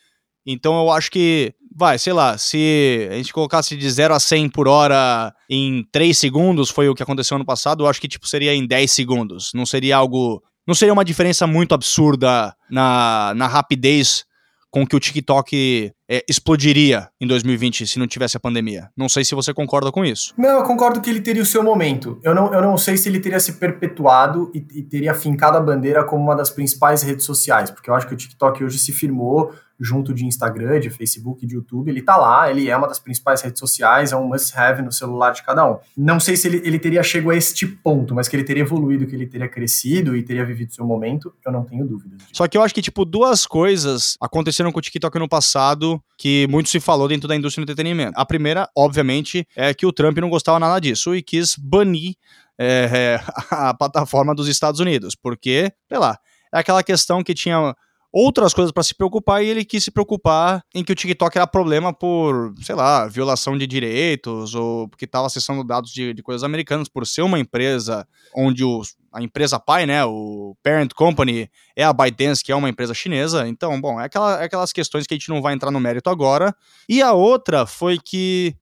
[0.46, 4.48] Então eu acho que, vai, sei lá, se a gente colocasse de 0 a 100
[4.50, 8.26] por hora em 3 segundos, foi o que aconteceu ano passado, eu acho que tipo
[8.26, 9.50] seria em 10 segundos.
[9.54, 14.24] Não seria algo, não seria uma diferença muito absurda na, na rapidez
[14.72, 18.88] com que o TikTok é, explodiria em 2020 se não tivesse a pandemia.
[18.96, 20.32] Não sei se você concorda com isso.
[20.38, 22.18] Não, eu concordo que ele teria o seu momento.
[22.22, 25.60] Eu não, eu não sei se ele teria se perpetuado e, e teria fincado a
[25.60, 28.92] bandeira como uma das principais redes sociais, porque eu acho que o TikTok hoje se
[28.92, 29.52] firmou
[29.82, 33.42] junto de Instagram, de Facebook, de YouTube, ele tá lá, ele é uma das principais
[33.42, 35.78] redes sociais, é um must-have no celular de cada um.
[35.96, 39.06] Não sei se ele, ele teria chegado a este ponto, mas que ele teria evoluído,
[39.06, 42.22] que ele teria crescido e teria vivido seu momento, eu não tenho dúvidas.
[42.32, 46.46] Só que eu acho que, tipo, duas coisas aconteceram com o TikTok no passado que
[46.48, 48.12] muito se falou dentro da indústria do entretenimento.
[48.16, 52.14] A primeira, obviamente, é que o Trump não gostava nada disso e quis banir
[52.58, 56.18] é, a plataforma dos Estados Unidos, porque, sei lá,
[56.54, 57.74] é aquela questão que tinha
[58.12, 61.46] outras coisas para se preocupar e ele quis se preocupar em que o TikTok era
[61.46, 66.44] problema por, sei lá, violação de direitos ou porque estava acessando dados de, de, coisas
[66.44, 68.62] americanas por ser uma empresa onde
[69.10, 73.48] a empresa pai, né, o parent company é a ByteDance, que é uma empresa chinesa.
[73.48, 76.10] Então, bom, é, aquela, é aquelas questões que a gente não vai entrar no mérito
[76.10, 76.54] agora.
[76.86, 78.54] E a outra foi que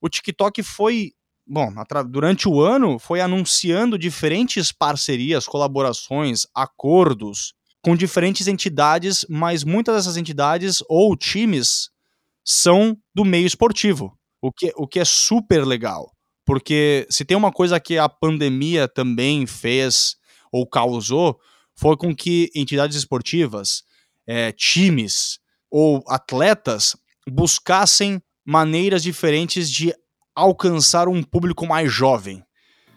[0.00, 1.12] o TikTok foi
[1.46, 1.72] bom,
[2.08, 10.16] durante o ano foi anunciando diferentes parcerias, colaborações, acordos com diferentes entidades, mas muitas dessas
[10.16, 11.90] entidades ou times
[12.42, 16.10] são do meio esportivo, o que, o que é super legal.
[16.46, 20.16] Porque se tem uma coisa que a pandemia também fez
[20.50, 21.38] ou causou,
[21.76, 23.82] foi com que entidades esportivas,
[24.26, 25.38] é, times
[25.70, 26.96] ou atletas
[27.28, 29.92] buscassem maneiras diferentes de
[30.34, 32.42] alcançar um público mais jovem.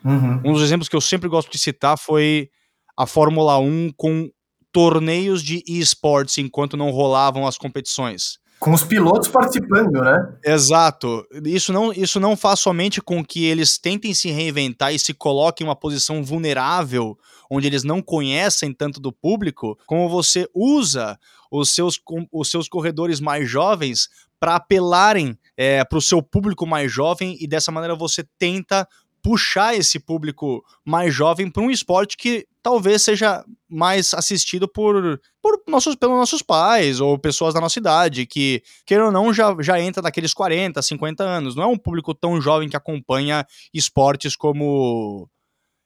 [0.04, 0.42] Uhum.
[0.46, 2.50] Um dos exemplos que eu sempre gosto de citar foi
[2.98, 4.30] a Fórmula 1 com
[4.78, 8.38] torneios de esportes enquanto não rolavam as competições.
[8.60, 10.38] Com os pilotos participando, né?
[10.46, 11.26] Exato.
[11.46, 15.66] Isso não, isso não faz somente com que eles tentem se reinventar e se coloquem
[15.66, 17.18] em uma posição vulnerável,
[17.50, 21.18] onde eles não conhecem tanto do público, como você usa
[21.52, 22.00] os seus,
[22.32, 24.08] os seus corredores mais jovens
[24.40, 28.88] para apelarem é, para o seu público mais jovem e dessa maneira você tenta
[29.28, 35.62] puxar esse público mais jovem para um esporte que talvez seja mais assistido por, por
[35.68, 39.82] nossos, pelos nossos pais ou pessoas da nossa idade, que, queira ou não, já, já
[39.82, 41.58] entra naqueles 40, 50 anos.
[41.58, 45.30] Não é um público tão jovem que acompanha esportes como,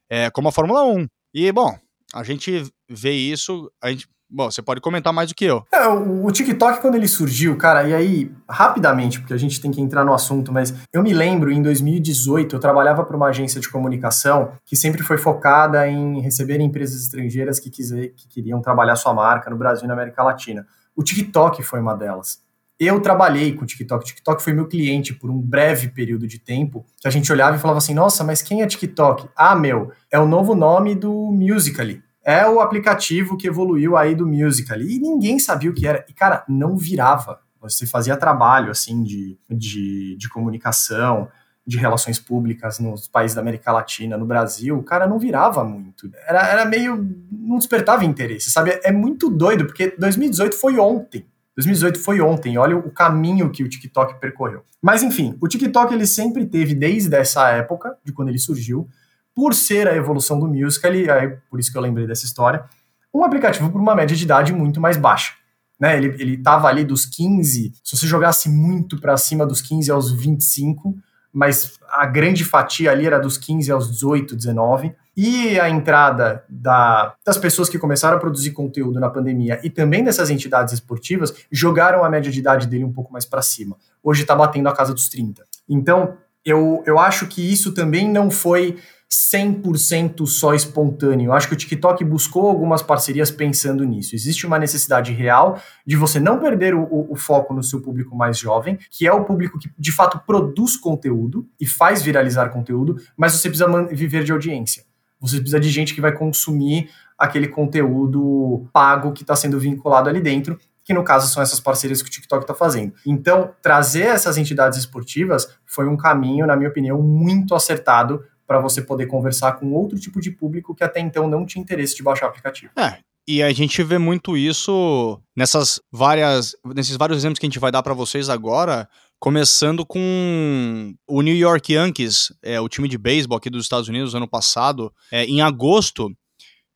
[0.07, 1.07] é, como a Fórmula 1.
[1.33, 1.75] E, bom,
[2.13, 5.65] a gente vê isso, a gente Bom, você pode comentar mais do que eu.
[5.73, 9.81] É, o, TikTok, quando ele surgiu, cara, e aí, rapidamente, porque a gente tem que
[9.81, 13.67] entrar no assunto, mas eu me lembro, em 2018, eu trabalhava para uma agência de
[13.67, 19.13] comunicação que sempre foi focada em receber empresas estrangeiras que, quiser, que queriam trabalhar sua
[19.13, 20.65] marca no Brasil e na América Latina.
[20.95, 22.39] O TikTok foi uma delas.
[22.79, 24.01] Eu trabalhei com o TikTok.
[24.01, 27.57] O TikTok foi meu cliente por um breve período de tempo, que a gente olhava
[27.57, 29.27] e falava assim: nossa, mas quem é TikTok?
[29.35, 34.27] Ah, meu, é o novo nome do Musical.ly é o aplicativo que evoluiu aí do
[34.27, 34.79] Musical.
[34.79, 36.05] E ninguém sabia o que era.
[36.07, 37.39] E, cara, não virava.
[37.59, 41.27] Você fazia trabalho, assim, de, de, de comunicação,
[41.65, 46.09] de relações públicas nos países da América Latina, no Brasil, o cara não virava muito.
[46.27, 47.07] Era, era meio.
[47.31, 48.79] não despertava interesse, sabe?
[48.83, 51.25] É muito doido, porque 2018 foi ontem.
[51.55, 54.63] 2018 foi ontem, olha o caminho que o TikTok percorreu.
[54.81, 58.87] Mas enfim, o TikTok ele sempre teve, desde essa época, de quando ele surgiu,
[59.35, 62.65] por ser a evolução do musical, e aí, por isso que eu lembrei dessa história,
[63.13, 65.33] um aplicativo por uma média de idade muito mais baixa.
[65.79, 65.97] Né?
[65.97, 70.11] Ele, ele tava ali dos 15, se você jogasse muito para cima dos 15 aos
[70.11, 70.95] 25,
[71.33, 74.93] mas a grande fatia ali era dos 15 aos 18, 19.
[75.15, 80.03] E a entrada da, das pessoas que começaram a produzir conteúdo na pandemia e também
[80.03, 83.75] dessas entidades esportivas jogaram a média de idade dele um pouco mais para cima.
[84.03, 85.43] Hoje está batendo a casa dos 30.
[85.67, 88.77] Então, eu, eu acho que isso também não foi
[89.11, 91.27] 100% só espontâneo.
[91.27, 94.15] Eu acho que o TikTok buscou algumas parcerias pensando nisso.
[94.15, 98.15] Existe uma necessidade real de você não perder o, o, o, foco no seu público
[98.15, 102.95] mais jovem, que é o público que de fato produz conteúdo e faz viralizar conteúdo,
[103.17, 104.85] mas você precisa viver de audiência.
[105.19, 110.21] Você precisa de gente que vai consumir aquele conteúdo pago que está sendo vinculado ali
[110.21, 112.93] dentro que no caso são essas parcerias que o TikTok está fazendo.
[113.05, 118.81] Então, trazer essas entidades esportivas foi um caminho, na minha opinião, muito acertado para você
[118.81, 122.25] poder conversar com outro tipo de público que até então não tinha interesse de baixar
[122.25, 122.73] o aplicativo.
[122.77, 127.59] É, e a gente vê muito isso nessas várias, nesses vários exemplos que a gente
[127.59, 128.89] vai dar para vocês agora,
[129.21, 134.13] começando com o New York Yankees, é, o time de beisebol aqui dos Estados Unidos
[134.15, 136.11] ano passado, é, em agosto,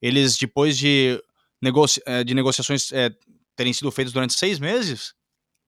[0.02, 1.22] eles depois de,
[2.06, 3.10] é, de negociações é,
[3.54, 5.14] terem sido feitas durante seis meses,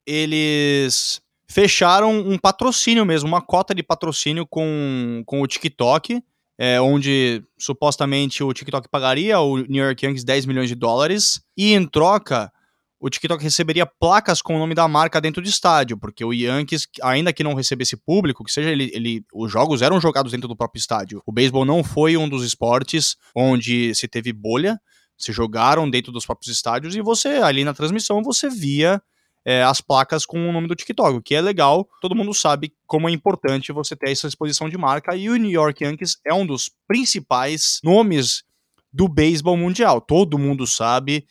[0.06, 6.22] eles fecharam um patrocínio mesmo, uma cota de patrocínio com, com o TikTok,
[6.58, 11.72] é, onde supostamente o TikTok pagaria o New York Yankees 10 milhões de dólares, e
[11.72, 12.52] em troca
[13.00, 16.88] o TikTok receberia placas com o nome da marca dentro do estádio, porque o Yankees,
[17.00, 20.56] ainda que não recebesse público, que seja ele, ele os jogos eram jogados dentro do
[20.56, 21.22] próprio estádio.
[21.24, 24.80] O beisebol não foi um dos esportes onde se teve bolha,
[25.16, 29.00] se jogaram dentro dos próprios estádios e você ali na transmissão você via
[29.44, 31.88] é, as placas com o nome do TikTok, o que é legal.
[32.00, 35.50] Todo mundo sabe como é importante você ter essa exposição de marca e o New
[35.50, 38.44] York Yankees é um dos principais nomes
[38.92, 40.00] do beisebol mundial.
[40.00, 41.26] Todo mundo sabe,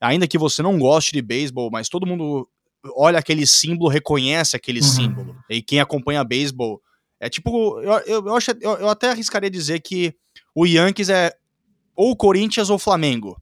[0.00, 2.48] ainda que você não goste de beisebol, mas todo mundo
[2.94, 4.86] olha aquele símbolo, reconhece aquele uhum.
[4.86, 5.36] símbolo.
[5.50, 6.80] E quem acompanha beisebol
[7.18, 10.14] é tipo, eu, eu, eu, acho, eu, eu até arriscaria dizer que
[10.54, 11.32] o Yankees é
[11.94, 13.40] ou Corinthians ou Flamengo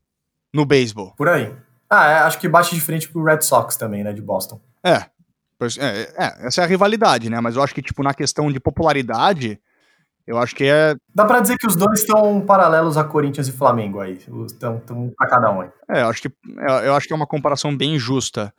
[0.52, 1.12] no beisebol.
[1.16, 1.52] Por aí.
[1.94, 4.60] Ah, é, acho que bate de frente pro Red Sox também, né, de Boston.
[4.82, 5.04] É,
[5.78, 7.40] é, é, essa é a rivalidade, né?
[7.40, 9.60] Mas eu acho que, tipo, na questão de popularidade,
[10.26, 10.96] eu acho que é.
[11.14, 14.18] Dá pra dizer que os dois estão paralelos a Corinthians e Flamengo aí.
[14.46, 14.82] Estão
[15.16, 15.68] pra cada um aí.
[15.90, 18.52] É, eu acho, que, é, eu acho que é uma comparação bem justa.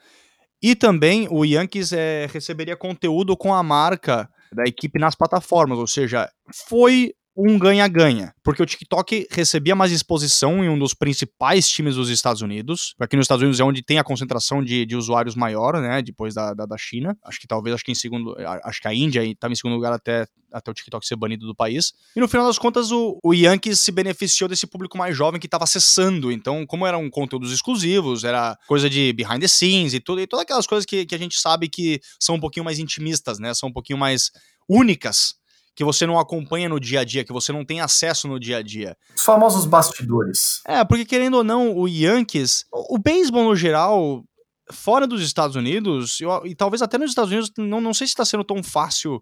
[0.62, 5.88] E também o Yankees é, receberia conteúdo com a marca da equipe nas plataformas, ou
[5.88, 6.30] seja,
[6.68, 12.10] foi um ganha-ganha, porque o TikTok recebia mais exposição em um dos principais times dos
[12.10, 12.96] Estados Unidos.
[12.98, 16.02] Aqui nos Estados Unidos é onde tem a concentração de, de usuários maior, né?
[16.02, 17.18] Depois da, da, da, China.
[17.24, 18.36] Acho que talvez, acho que em segundo.
[18.64, 21.54] Acho que a Índia estava em segundo lugar até, até o TikTok ser banido do
[21.54, 21.92] país.
[22.16, 25.48] E no final das contas, o, o Yankees se beneficiou desse público mais jovem que
[25.48, 26.32] estava acessando.
[26.32, 30.44] Então, como eram conteúdos exclusivos, era coisa de behind the scenes e tudo, e todas
[30.44, 33.54] aquelas coisas que, que a gente sabe que são um pouquinho mais intimistas, né?
[33.54, 34.32] São um pouquinho mais
[34.70, 35.36] únicas
[35.76, 38.58] que você não acompanha no dia a dia, que você não tem acesso no dia
[38.58, 38.96] a dia.
[39.16, 40.62] Os famosos bastidores.
[40.66, 44.24] É, porque querendo ou não, o Yankees, o, o beisebol no geral,
[44.72, 48.12] fora dos Estados Unidos, eu, e talvez até nos Estados Unidos, não, não sei se
[48.12, 49.22] está sendo tão fácil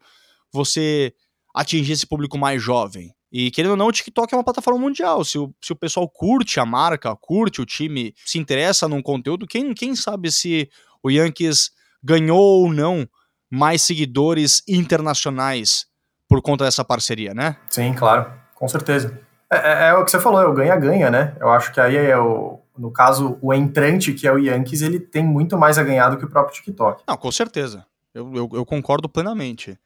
[0.52, 1.14] você
[1.56, 3.14] atingir esse público mais jovem.
[3.32, 5.26] E querendo ou não, o TikTok é uma plataforma mundial.
[5.26, 9.48] Se o, se o pessoal curte a marca, curte o time, se interessa num conteúdo,
[9.48, 10.70] quem, quem sabe se
[11.02, 11.72] o Yankees
[12.04, 13.10] ganhou ou não
[13.50, 15.88] mais seguidores internacionais
[16.34, 17.58] por conta dessa parceria, né?
[17.70, 19.20] Sim, claro, com certeza.
[19.52, 21.36] É, é, é o que você falou, é o ganha-ganha, né?
[21.40, 25.00] Eu acho que aí é o, no caso, o entrante, que é o Yankees, ele
[25.00, 27.04] tem muito mais a ganhar do que o próprio TikTok.
[27.08, 27.86] Não, com certeza.
[28.16, 29.78] Eu, eu, eu concordo plenamente.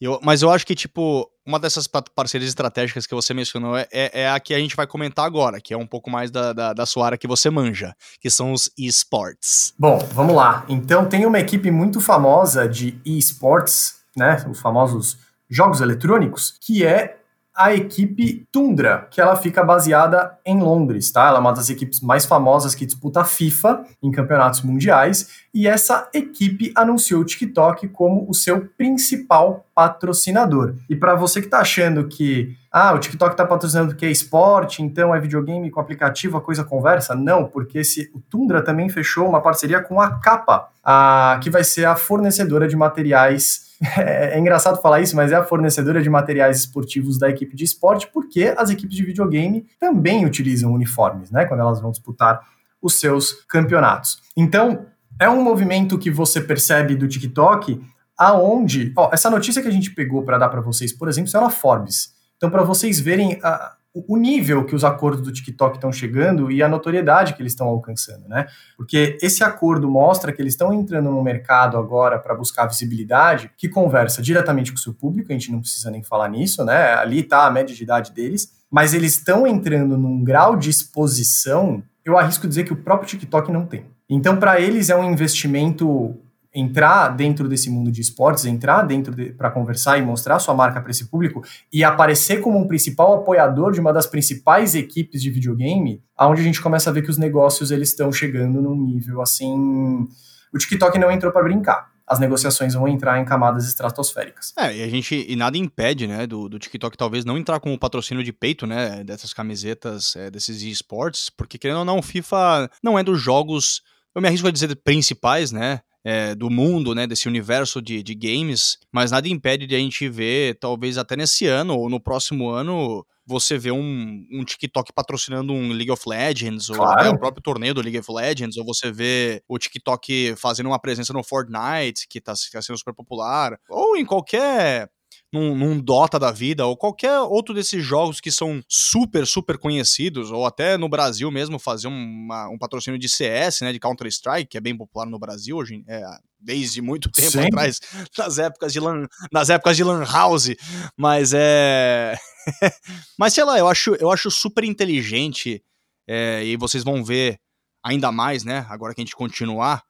[0.00, 4.22] Eu, mas eu acho que, tipo, uma dessas parcerias estratégicas que você mencionou é, é,
[4.22, 6.72] é, a que a gente vai comentar agora, que é um pouco mais da, da,
[6.72, 9.72] da sua área que você manja, que são os esports.
[9.78, 10.64] Bom, vamos lá.
[10.68, 14.44] Então, tem uma equipe muito famosa de esports, né?
[14.50, 17.18] Os famosos jogos eletrônicos, que é
[17.56, 21.28] a equipe Tundra, que ela fica baseada em Londres, tá?
[21.28, 25.68] Ela é uma das equipes mais famosas que disputa a FIFA em campeonatos mundiais, e
[25.68, 30.74] essa equipe anunciou o TikTok como o seu principal patrocinador.
[30.90, 34.82] E para você que tá achando que ah, o TikTok tá patrocinando porque é esporte,
[34.82, 39.28] então é videogame com aplicativo, a coisa conversa, não, porque esse, o Tundra também fechou
[39.28, 44.38] uma parceria com a Capa, a, que vai ser a fornecedora de materiais é, é,
[44.38, 48.54] engraçado falar isso, mas é a fornecedora de materiais esportivos da equipe de esporte, porque
[48.56, 51.44] as equipes de videogame também utilizam uniformes, né?
[51.44, 52.40] Quando elas vão disputar
[52.80, 54.20] os seus campeonatos.
[54.36, 54.86] Então,
[55.20, 57.80] é um movimento que você percebe do TikTok,
[58.16, 61.38] aonde, ó, essa notícia que a gente pegou para dar para vocês, por exemplo, é
[61.38, 62.14] uma Forbes.
[62.36, 66.62] Então, para vocês verem a, o nível que os acordos do TikTok estão chegando e
[66.62, 68.46] a notoriedade que eles estão alcançando, né?
[68.76, 73.68] Porque esse acordo mostra que eles estão entrando no mercado agora para buscar visibilidade, que
[73.68, 76.94] conversa diretamente com o seu público, a gente não precisa nem falar nisso, né?
[76.94, 81.80] Ali está a média de idade deles, mas eles estão entrando num grau de exposição,
[82.04, 83.86] eu arrisco dizer que o próprio TikTok não tem.
[84.10, 86.16] Então, para eles é um investimento
[86.54, 90.80] entrar dentro desse mundo de esportes, entrar dentro de, para conversar e mostrar sua marca
[90.80, 95.30] para esse público e aparecer como um principal apoiador de uma das principais equipes de
[95.30, 99.20] videogame, aonde a gente começa a ver que os negócios eles estão chegando num nível
[99.20, 100.06] assim,
[100.52, 101.92] o TikTok não entrou para brincar.
[102.06, 104.52] As negociações vão entrar em camadas estratosféricas.
[104.58, 105.24] É, e a gente.
[105.26, 108.66] E nada impede, né, do, do TikTok talvez não entrar com o patrocínio de peito,
[108.66, 109.02] né?
[109.02, 113.82] Dessas camisetas, é, desses esportes, porque querendo ou não, FIFA não é dos jogos.
[114.14, 115.80] Eu me arrisco a dizer principais, né?
[116.04, 120.08] É, do mundo, né, desse universo de, de games, mas nada impede de a gente
[120.08, 125.52] ver, talvez até nesse ano ou no próximo ano, você vê um, um TikTok patrocinando
[125.52, 126.82] um League of Legends, claro.
[126.82, 130.66] ou até o próprio torneio do League of Legends, ou você vê o TikTok fazendo
[130.66, 134.90] uma presença no Fortnite, que está tá sendo super popular, ou em qualquer
[135.34, 140.30] num, num, Dota da vida, ou qualquer outro desses jogos que são super, super conhecidos,
[140.30, 144.56] ou até no Brasil mesmo fazer uma, um patrocínio de CS, né, de Counter-Strike, que
[144.56, 146.04] é bem popular no Brasil hoje, é,
[146.38, 147.46] desde muito tempo Sim.
[147.46, 147.80] atrás,
[148.16, 150.54] nas épocas de lan, nas épocas de lan house,
[150.96, 152.16] mas é
[153.18, 155.62] mas sei lá, eu acho, eu acho super inteligente
[156.06, 157.40] é, e vocês vão ver
[157.82, 159.82] ainda mais, né, agora que a gente continuar,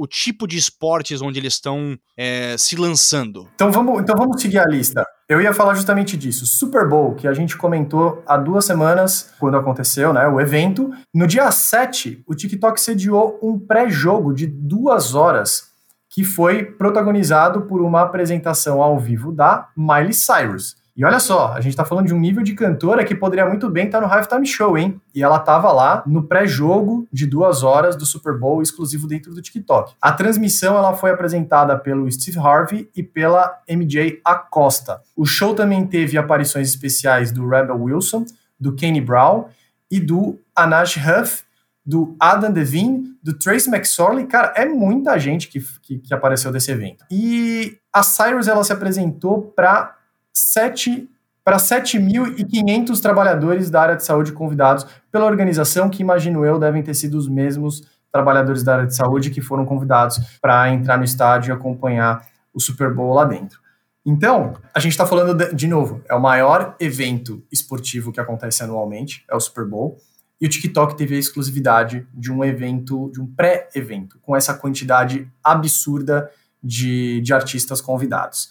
[0.00, 3.46] o tipo de esportes onde eles estão é, se lançando.
[3.54, 5.04] Então vamos, então vamos seguir a lista.
[5.28, 6.46] Eu ia falar justamente disso.
[6.46, 10.90] Super Bowl, que a gente comentou há duas semanas, quando aconteceu né, o evento.
[11.14, 15.64] No dia 7, o TikTok sediou um pré-jogo de duas horas,
[16.08, 20.79] que foi protagonizado por uma apresentação ao vivo da Miley Cyrus.
[21.00, 23.70] E olha só, a gente tá falando de um nível de cantora que poderia muito
[23.70, 25.00] bem estar tá no Halftime Show, hein?
[25.14, 29.40] E ela tava lá no pré-jogo de duas horas do Super Bowl exclusivo dentro do
[29.40, 29.94] TikTok.
[29.98, 35.00] A transmissão ela foi apresentada pelo Steve Harvey e pela MJ Acosta.
[35.16, 38.26] O show também teve aparições especiais do Rebel Wilson,
[38.60, 39.46] do Kenny Brown
[39.90, 41.44] e do Anash Huff,
[41.82, 46.70] do Adam Devine, do Trace McSorley, cara, é muita gente que, que, que apareceu desse
[46.70, 47.06] evento.
[47.10, 49.96] E a Cyrus, ela se apresentou para
[50.32, 51.08] sete
[51.44, 56.94] para 7.500 trabalhadores da área de saúde convidados pela organização, que imagino eu devem ter
[56.94, 61.50] sido os mesmos trabalhadores da área de saúde que foram convidados para entrar no estádio
[61.50, 63.60] e acompanhar o Super Bowl lá dentro.
[64.04, 68.62] Então, a gente está falando de, de, novo, é o maior evento esportivo que acontece
[68.62, 69.98] anualmente, é o Super Bowl,
[70.40, 75.30] e o TikTok teve a exclusividade de um evento, de um pré-evento, com essa quantidade
[75.44, 76.30] absurda
[76.62, 78.48] de, de artistas convidados.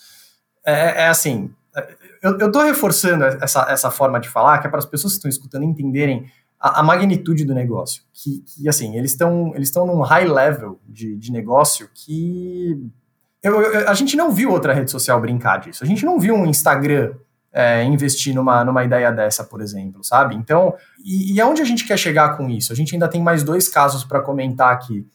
[0.63, 1.51] É, é assim,
[2.21, 5.29] eu, tô reforçando essa, essa forma de falar, que é para as pessoas que estão
[5.29, 6.25] escutando entenderem
[6.59, 8.03] a, a magnitude do negócio.
[8.13, 12.91] Que, que assim, eles estão eles num high level de, de negócio que
[13.41, 15.83] eu, eu, a gente não viu outra rede social brincar disso.
[15.83, 17.13] A gente não viu um Instagram
[17.51, 20.35] é, investir numa, numa ideia dessa, por exemplo, sabe?
[20.35, 22.71] Então, e, e aonde a gente quer chegar com isso?
[22.73, 25.07] A gente ainda tem mais dois casos para comentar aqui.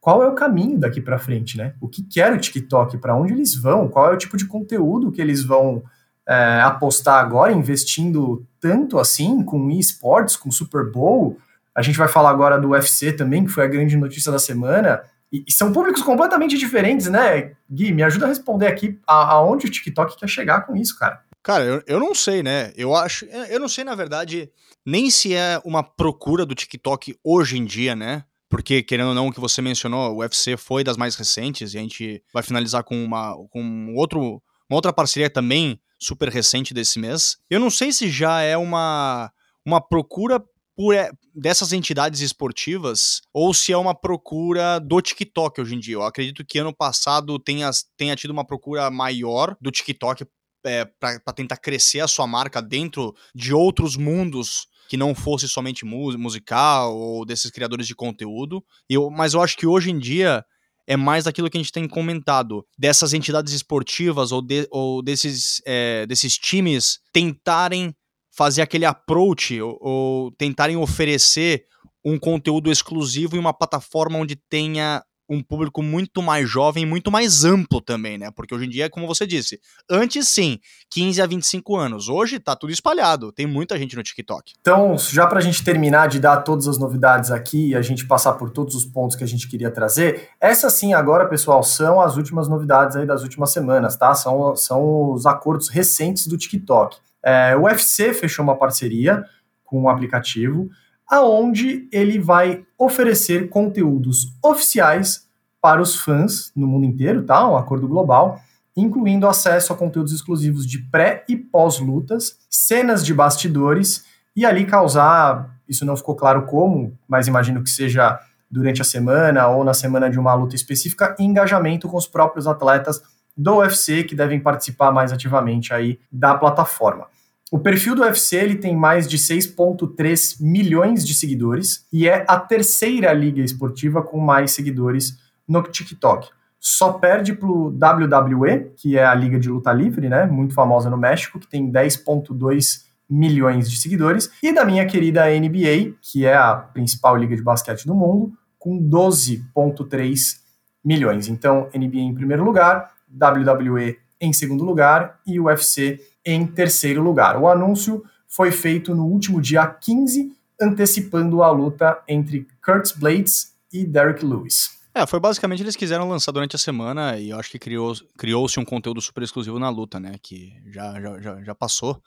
[0.00, 1.74] Qual é o caminho daqui para frente, né?
[1.80, 2.98] O que quer o TikTok?
[2.98, 3.88] Para onde eles vão?
[3.88, 5.82] Qual é o tipo de conteúdo que eles vão
[6.28, 11.38] é, apostar agora, investindo tanto assim com esportes, com Super Bowl?
[11.74, 15.02] A gente vai falar agora do UFC também, que foi a grande notícia da semana.
[15.32, 17.52] E, e, são públicos completamente diferentes, né?
[17.70, 21.22] Gui, me ajuda a responder aqui a, aonde o TikTok quer chegar com isso, cara.
[21.42, 22.72] Cara, eu, eu não sei, né?
[22.76, 23.24] Eu acho.
[23.24, 24.50] Eu não sei, na verdade,
[24.86, 28.24] nem se é uma procura do TikTok hoje em dia, né?
[28.48, 31.78] Porque, querendo ou não, o que você mencionou, o UFC foi das mais recentes, e
[31.78, 36.98] a gente vai finalizar com uma, com outro, uma outra parceria também super recente desse
[36.98, 37.36] mês.
[37.50, 39.30] Eu não sei se já é uma,
[39.66, 40.42] uma procura
[40.74, 45.96] por, é, dessas entidades esportivas ou se é uma procura do TikTok hoje em dia.
[45.96, 50.24] Eu acredito que ano passado tenha, tenha tido uma procura maior do TikTok
[50.64, 55.84] é, para tentar crescer a sua marca dentro de outros mundos que não fosse somente
[55.84, 58.64] musical ou desses criadores de conteúdo.
[58.88, 60.42] Eu, mas eu acho que hoje em dia
[60.86, 65.62] é mais daquilo que a gente tem comentado, dessas entidades esportivas ou, de, ou desses,
[65.66, 67.94] é, desses times tentarem
[68.34, 71.64] fazer aquele approach ou, ou tentarem oferecer
[72.04, 77.44] um conteúdo exclusivo em uma plataforma onde tenha um público muito mais jovem, muito mais
[77.44, 78.30] amplo também, né?
[78.30, 79.58] Porque hoje em dia, como você disse,
[79.90, 80.58] antes sim,
[80.90, 82.08] 15 a 25 anos.
[82.08, 84.52] Hoje tá tudo espalhado, tem muita gente no TikTok.
[84.60, 88.34] Então, já pra gente terminar de dar todas as novidades aqui e a gente passar
[88.34, 92.16] por todos os pontos que a gente queria trazer, essas sim agora, pessoal, são as
[92.16, 94.14] últimas novidades aí das últimas semanas, tá?
[94.14, 96.98] São, são os acordos recentes do TikTok.
[97.24, 99.24] É, o UFC fechou uma parceria
[99.64, 100.68] com o um aplicativo,
[101.08, 105.26] aonde ele vai oferecer conteúdos oficiais
[105.60, 107.48] para os fãs no mundo inteiro, tá?
[107.48, 108.40] Um acordo global,
[108.76, 115.56] incluindo acesso a conteúdos exclusivos de pré e pós-lutas, cenas de bastidores e ali causar,
[115.68, 118.18] isso não ficou claro como, mas imagino que seja
[118.50, 123.02] durante a semana ou na semana de uma luta específica, engajamento com os próprios atletas
[123.36, 127.06] do UFC que devem participar mais ativamente aí da plataforma.
[127.52, 132.40] O perfil do UFC ele tem mais de 6,3 milhões de seguidores e é a
[132.40, 136.30] terceira liga esportiva com mais seguidores no TikTok.
[136.58, 140.96] Só perde pro WWE, que é a liga de luta livre, né, muito famosa no
[140.96, 146.54] México, que tem 10,2 milhões de seguidores, e da minha querida NBA, que é a
[146.54, 150.38] principal liga de basquete do mundo, com 12,3
[150.82, 151.28] milhões.
[151.28, 157.36] Então, NBA em primeiro lugar, WWE em segundo lugar e o UFC em terceiro lugar.
[157.36, 163.84] O anúncio foi feito no último dia 15, antecipando a luta entre Curtis Blades e
[163.84, 164.70] Derek Lewis.
[164.94, 168.46] É, foi basicamente eles quiseram lançar durante a semana e eu acho que criou-se criou
[168.58, 170.16] um conteúdo super exclusivo na luta, né?
[170.22, 172.00] Que já, já, já, já passou.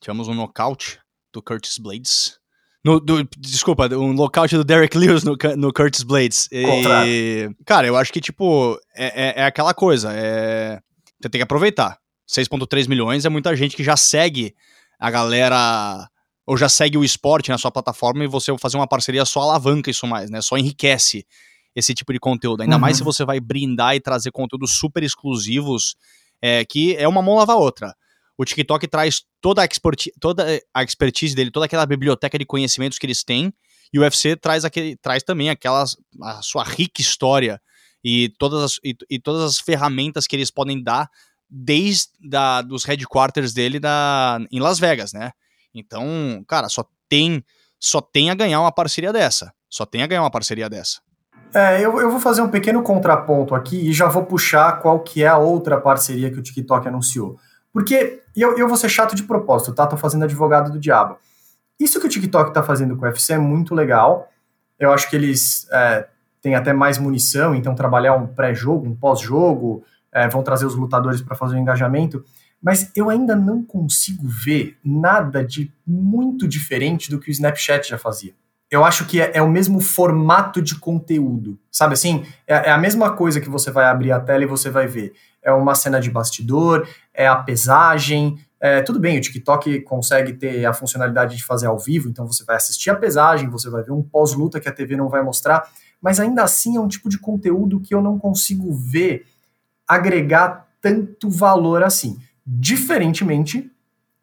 [0.00, 1.00] Tivemos um nocaute
[1.32, 2.38] do Curtis Blades.
[2.84, 6.48] No, do, desculpa, um nocaute do Derek Lewis no, no Curtis Blades.
[6.52, 10.12] E, cara, eu acho que, tipo, é, é, é aquela coisa.
[10.12, 10.80] É,
[11.20, 11.98] você tem que aproveitar.
[12.28, 14.54] 6,3 milhões é muita gente que já segue
[14.98, 16.08] a galera
[16.46, 19.90] ou já segue o esporte na sua plataforma e você fazer uma parceria só alavanca
[19.90, 20.40] isso mais, né?
[20.40, 21.26] Só enriquece
[21.74, 22.62] esse tipo de conteúdo.
[22.62, 22.80] Ainda uhum.
[22.80, 25.94] mais se você vai brindar e trazer conteúdos super exclusivos,
[26.40, 27.94] é, que é uma mão lavar a outra.
[28.36, 32.98] O TikTok traz toda a, expertise, toda a expertise dele, toda aquela biblioteca de conhecimentos
[32.98, 33.52] que eles têm,
[33.92, 37.60] e o UFC traz, aquele, traz também aquelas, a sua rica história
[38.04, 41.10] e todas, as, e, e todas as ferramentas que eles podem dar
[41.48, 45.32] desde da, dos headquarters dele da, em Las Vegas, né?
[45.74, 47.42] Então, cara, só tem
[47.80, 49.52] só tem a ganhar uma parceria dessa.
[49.68, 51.00] Só tem a ganhar uma parceria dessa.
[51.54, 55.22] É, eu, eu vou fazer um pequeno contraponto aqui e já vou puxar qual que
[55.22, 57.38] é a outra parceria que o TikTok anunciou.
[57.72, 59.86] Porque eu, eu vou ser chato de propósito, tá?
[59.86, 61.16] Tô fazendo advogado do diabo.
[61.78, 64.28] Isso que o TikTok tá fazendo com o UFC é muito legal,
[64.78, 66.08] Eu acho que eles é,
[66.42, 71.20] têm até mais munição, então trabalhar um pré-jogo, um pós-jogo, é, vão trazer os lutadores
[71.20, 72.24] para fazer o engajamento.
[72.60, 77.98] Mas eu ainda não consigo ver nada de muito diferente do que o Snapchat já
[77.98, 78.34] fazia.
[78.70, 82.26] Eu acho que é, é o mesmo formato de conteúdo, sabe assim?
[82.46, 85.14] É, é, a mesma coisa que você vai abrir a tela e você vai ver.
[85.42, 90.66] É uma cena de bastidor, é a pesagem, é, tudo bem, o TikTok consegue ter
[90.66, 93.92] a funcionalidade de fazer ao vivo, então você vai assistir a pesagem, você vai ver
[93.92, 95.66] um pós-luta que a TV não vai mostrar,
[96.02, 99.24] mas ainda assim é um tipo de conteúdo que eu não consigo ver
[99.88, 102.18] agregar tanto valor assim.
[102.46, 103.70] Diferentemente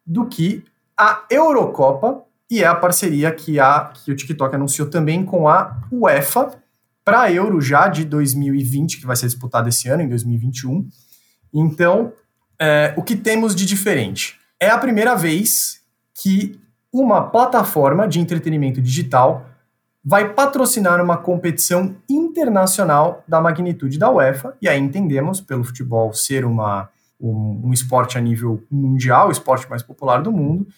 [0.06, 0.64] do que
[0.96, 5.76] a Eurocopa e é a parceria que, a, que o TikTok anunciou também com a
[5.90, 6.50] UEFA
[7.04, 10.88] para a Euro já de 2020, que vai ser disputada esse ano, em 2021.
[11.52, 12.12] Então,
[12.58, 14.38] é, o que temos de diferente?
[14.58, 15.80] É a primeira vez
[16.14, 16.58] que
[16.92, 19.46] uma plataforma de entretenimento digital
[20.08, 26.44] vai patrocinar uma competição internacional da magnitude da UEFA, e aí entendemos, pelo futebol ser
[26.44, 26.88] uma,
[27.20, 30.68] um, um esporte a nível mundial, o esporte mais popular do mundo,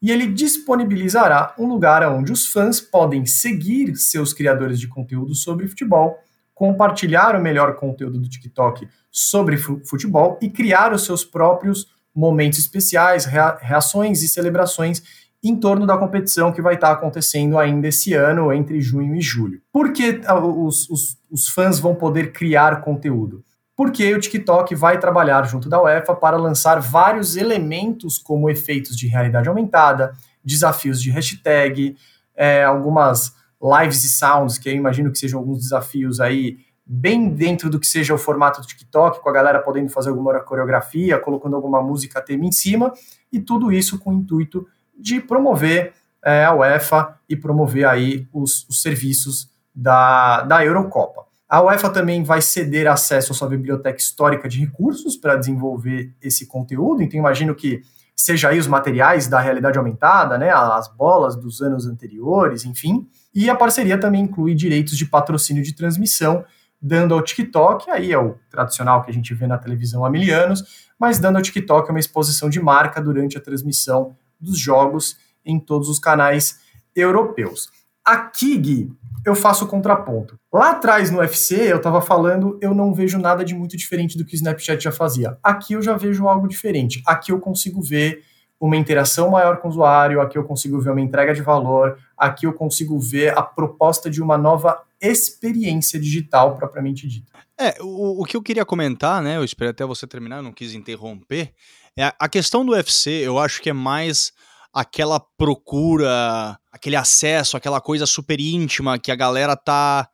[0.00, 5.68] e ele disponibilizará um lugar onde os fãs podem seguir seus criadores de conteúdo sobre
[5.68, 6.16] futebol,
[6.54, 13.26] compartilhar o melhor conteúdo do TikTok sobre futebol e criar os seus próprios momentos especiais,
[13.26, 18.80] reações e celebrações em torno da competição que vai estar acontecendo ainda esse ano, entre
[18.80, 19.60] junho e julho.
[19.72, 23.44] Por que ah, os, os, os fãs vão poder criar conteúdo?
[23.76, 29.06] Porque o TikTok vai trabalhar junto da UEFA para lançar vários elementos, como efeitos de
[29.06, 30.12] realidade aumentada,
[30.44, 31.96] desafios de hashtag,
[32.34, 37.68] é, algumas lives e sounds, que eu imagino que sejam alguns desafios aí bem dentro
[37.68, 41.54] do que seja o formato do TikTok, com a galera podendo fazer alguma coreografia, colocando
[41.54, 42.92] alguma música tema em cima,
[43.30, 44.66] e tudo isso com o intuito
[44.98, 45.92] de promover
[46.24, 51.26] é, a UEFA e promover aí os, os serviços da, da Eurocopa.
[51.48, 56.46] A UEFA também vai ceder acesso à sua biblioteca histórica de recursos para desenvolver esse
[56.46, 57.82] conteúdo, então imagino que
[58.14, 63.06] seja aí os materiais da realidade aumentada, né, as bolas dos anos anteriores, enfim.
[63.32, 66.44] E a parceria também inclui direitos de patrocínio de transmissão
[66.80, 70.34] dando ao TikTok, aí é o tradicional que a gente vê na televisão há mil
[70.34, 75.58] anos, mas dando ao TikTok uma exposição de marca durante a transmissão dos jogos em
[75.58, 76.60] todos os canais
[76.94, 77.70] europeus.
[78.04, 78.92] Aqui, Gui,
[79.24, 80.38] eu faço o contraponto.
[80.52, 84.24] Lá atrás no UFC, eu estava falando, eu não vejo nada de muito diferente do
[84.24, 85.36] que o Snapchat já fazia.
[85.42, 87.02] Aqui eu já vejo algo diferente.
[87.06, 88.22] Aqui eu consigo ver
[88.60, 92.46] uma interação maior com o usuário, aqui eu consigo ver uma entrega de valor, aqui
[92.46, 97.32] eu consigo ver a proposta de uma nova experiência digital propriamente dita.
[97.56, 100.74] É, o, o que eu queria comentar, né, eu esperei até você terminar, não quis
[100.74, 101.52] interromper,
[101.98, 104.30] é a questão do UFC, eu acho que é mais
[104.72, 110.08] aquela procura, aquele acesso, aquela coisa super íntima que a galera tá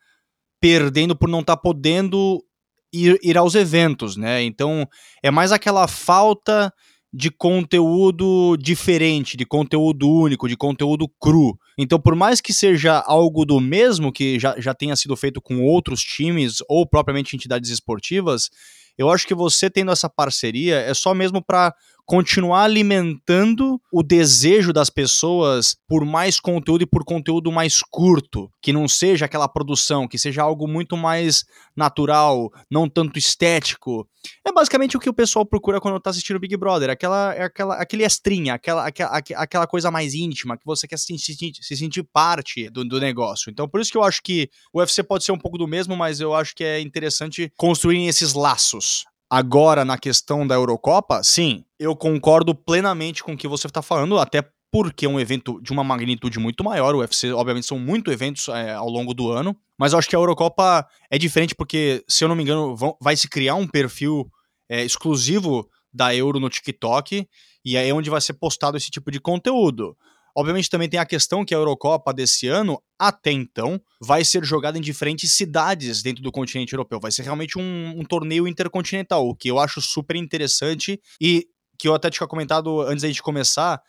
[0.59, 2.43] perdendo por não estar tá podendo
[2.91, 4.43] ir, ir aos eventos, né?
[4.43, 4.89] Então,
[5.23, 6.73] é mais aquela falta
[7.13, 11.57] de conteúdo diferente, de conteúdo único, de conteúdo cru.
[11.79, 15.63] Então, por mais que seja algo do mesmo que já, já tenha sido feito com
[15.63, 18.49] outros times ou propriamente entidades esportivas,
[18.97, 21.75] eu acho que você tendo essa parceria é só mesmo para
[22.07, 28.73] continuar alimentando o desejo das pessoas por mais conteúdo e por conteúdo mais curto, que
[28.73, 31.45] não seja aquela produção, que seja algo muito mais
[31.77, 34.07] natural, não tanto estético.
[34.47, 38.05] É basicamente o que o pessoal procura quando tá assistindo Big Brother, aquela, aquela, aquele
[38.05, 42.69] estrinha, aquela, aquela, aquela coisa mais íntima, que você quer se, se, se sentir parte
[42.71, 43.51] do, do negócio.
[43.51, 45.97] Então, por isso que eu acho que o UFC pode ser um pouco do mesmo,
[45.97, 49.05] mas eu acho que é interessante construir esses laços.
[49.31, 54.19] Agora, na questão da Eurocopa, sim, eu concordo plenamente com o que você está falando,
[54.19, 56.95] até porque é um evento de uma magnitude muito maior.
[56.95, 59.57] O UFC, obviamente, são muitos eventos é, ao longo do ano.
[59.79, 62.97] Mas eu acho que a Eurocopa é diferente porque, se eu não me engano, vão,
[63.01, 64.29] vai se criar um perfil
[64.69, 67.27] é, exclusivo da Euro no TikTok.
[67.65, 69.97] E é onde vai ser postado esse tipo de conteúdo.
[70.37, 74.77] Obviamente também tem a questão que a Eurocopa desse ano, até então, vai ser jogada
[74.77, 76.99] em diferentes cidades dentro do continente europeu.
[76.99, 81.47] Vai ser realmente um, um torneio intercontinental, o que eu acho super interessante e
[81.79, 83.81] que eu até tinha comentado antes da gente começar,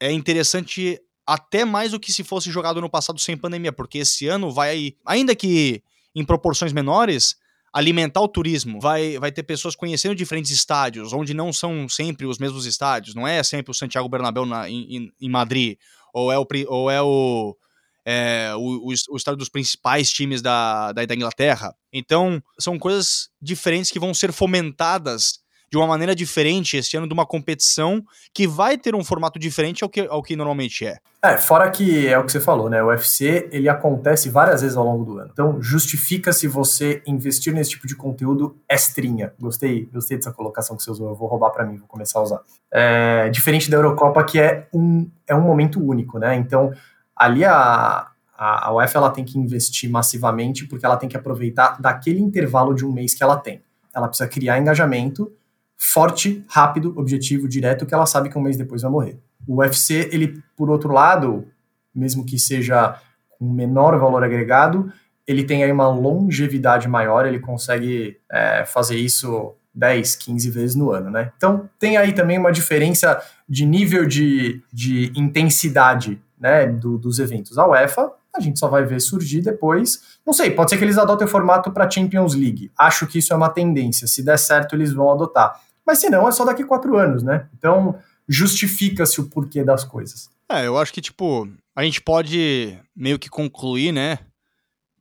[0.00, 4.26] é interessante até mais do que se fosse jogado no passado sem pandemia, porque esse
[4.26, 5.82] ano vai, ainda que
[6.14, 7.36] em proporções menores,
[7.76, 8.80] alimentar o turismo.
[8.80, 13.14] Vai, vai ter pessoas conhecendo diferentes estádios, onde não são sempre os mesmos estádios.
[13.14, 15.76] Não é sempre o Santiago Bernabéu na, em, em Madrid,
[16.10, 17.54] ou é o, ou é o,
[18.02, 21.74] é, o, o, o, estádio dos principais times da, da, da Inglaterra.
[21.92, 25.40] Então, são coisas diferentes que vão ser fomentadas
[25.70, 28.02] de uma maneira diferente esse ano de uma competição
[28.32, 30.98] que vai ter um formato diferente ao que, ao que normalmente é.
[31.22, 32.82] É, fora que é o que você falou, né?
[32.82, 35.30] O UFC ele acontece várias vezes ao longo do ano.
[35.32, 39.32] Então justifica se você investir nesse tipo de conteúdo estrinha.
[39.40, 41.08] Gostei, gostei dessa colocação que você usou.
[41.08, 42.40] Eu vou roubar para mim, vou começar a usar.
[42.70, 46.36] É, diferente da Eurocopa que é um é um momento único, né?
[46.36, 46.72] Então
[47.16, 51.80] ali a a, a UEFA ela tem que investir massivamente porque ela tem que aproveitar
[51.80, 53.62] daquele intervalo de um mês que ela tem.
[53.94, 55.32] Ela precisa criar engajamento
[55.76, 59.18] forte, rápido, objetivo, direto, que ela sabe que um mês depois vai morrer.
[59.46, 61.46] O UFC, ele, por outro lado,
[61.94, 63.00] mesmo que seja
[63.38, 64.92] com menor valor agregado,
[65.26, 70.90] ele tem aí uma longevidade maior, ele consegue é, fazer isso 10, 15 vezes no
[70.90, 71.32] ano, né?
[71.36, 77.58] Então tem aí também uma diferença de nível de, de intensidade né, do, dos eventos.
[77.58, 80.18] A UEFA a gente só vai ver surgir depois.
[80.24, 82.70] Não sei, pode ser que eles adotem o formato para Champions League.
[82.78, 84.06] Acho que isso é uma tendência.
[84.06, 85.58] Se der certo, eles vão adotar.
[85.86, 87.48] Mas se não, é só daqui quatro anos, né?
[87.56, 90.28] Então justifica-se o porquê das coisas.
[90.50, 94.18] É, eu acho que, tipo, a gente pode meio que concluir, né?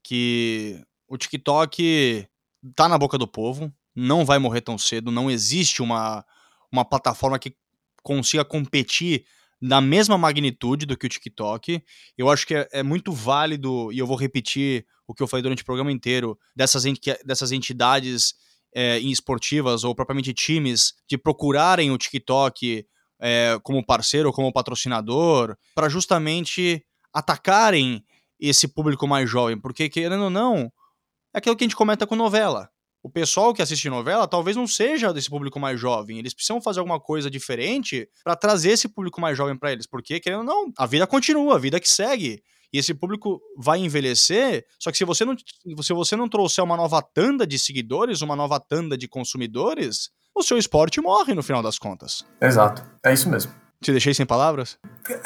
[0.03, 2.27] Que o TikTok
[2.75, 6.25] tá na boca do povo, não vai morrer tão cedo, não existe uma,
[6.71, 7.55] uma plataforma que
[8.03, 9.25] consiga competir
[9.61, 11.83] na mesma magnitude do que o TikTok.
[12.17, 15.43] Eu acho que é, é, muito válido, e eu vou repetir o que eu falei
[15.43, 16.83] durante o programa inteiro, dessas,
[17.23, 18.35] dessas entidades
[18.75, 22.85] é, esportivas ou propriamente times de procurarem o TikTok
[23.19, 28.03] é, como parceiro ou como patrocinador para justamente atacarem
[28.39, 30.71] esse público mais jovem, porque querendo ou não,
[31.33, 32.69] é aquilo que a gente comenta com novela
[33.05, 36.17] o pessoal que assiste novela talvez não seja desse público mais jovem.
[36.17, 40.19] Eles precisam fazer alguma coisa diferente para trazer esse público mais jovem para eles, porque
[40.19, 42.41] querendo ou não, a vida continua, a vida que segue.
[42.71, 45.35] E esse público vai envelhecer, só que se você não,
[45.81, 50.43] se você não trouxer uma nova tanda de seguidores, uma nova tanda de consumidores, o
[50.43, 52.25] seu esporte morre no final das contas.
[52.41, 53.51] Exato, é isso mesmo.
[53.81, 54.79] Te deixei sem palavras?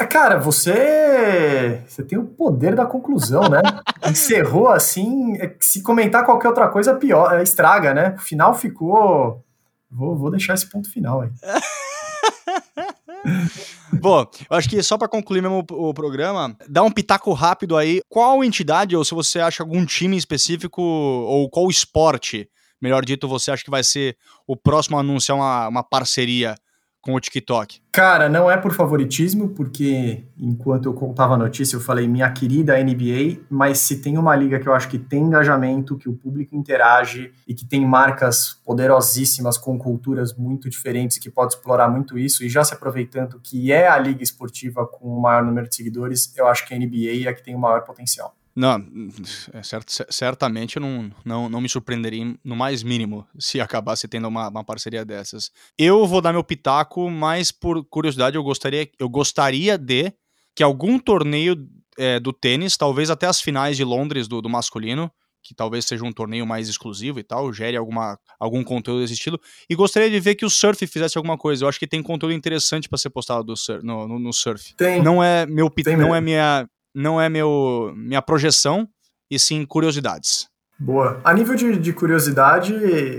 [0.09, 3.61] Cara, você você tem o poder da conclusão, né?
[4.09, 5.37] Encerrou assim.
[5.37, 8.15] É se comentar qualquer outra coisa, pior, é, estraga, né?
[8.17, 9.43] O final ficou.
[9.89, 11.29] Vou, vou deixar esse ponto final aí.
[13.93, 18.01] Bom, eu acho que só para concluir mesmo o, programa, dá um pitaco rápido aí.
[18.07, 22.49] Qual entidade, ou se você acha algum time específico, ou qual esporte,
[22.81, 24.17] melhor dito, você acha que vai ser
[24.47, 26.55] o próximo a anunciar uma, uma parceria
[27.01, 27.81] com o TikTok?
[27.91, 32.81] Cara, não é por favoritismo, porque enquanto eu contava a notícia, eu falei minha querida
[32.81, 36.55] NBA, mas se tem uma liga que eu acho que tem engajamento, que o público
[36.55, 42.43] interage e que tem marcas poderosíssimas com culturas muito diferentes que pode explorar muito isso
[42.43, 46.33] e já se aproveitando que é a liga esportiva com o maior número de seguidores,
[46.37, 48.35] eu acho que a NBA é a que tem o maior potencial.
[48.59, 48.85] Não,
[49.53, 54.27] é cert, certamente eu não, não, não me surpreenderia no mais mínimo se acabasse tendo
[54.27, 55.49] uma, uma parceria dessas.
[55.77, 60.11] Eu vou dar meu pitaco, mas por curiosidade eu gostaria, eu gostaria de
[60.53, 61.55] que algum torneio
[61.97, 65.09] é, do tênis, talvez até as finais de Londres do, do masculino,
[65.41, 69.39] que talvez seja um torneio mais exclusivo e tal, gere alguma, algum conteúdo desse estilo.
[69.69, 71.63] E gostaria de ver que o surf fizesse alguma coisa.
[71.63, 74.75] Eu acho que tem conteúdo interessante para ser postado do sur no, no, no, surf.
[74.75, 75.01] Tem.
[75.01, 76.67] Não é meu pit, não é minha
[76.99, 78.87] não é meu, minha projeção,
[79.31, 80.49] e sim curiosidades.
[80.77, 81.19] Boa.
[81.23, 82.73] A nível de, de, curiosidade,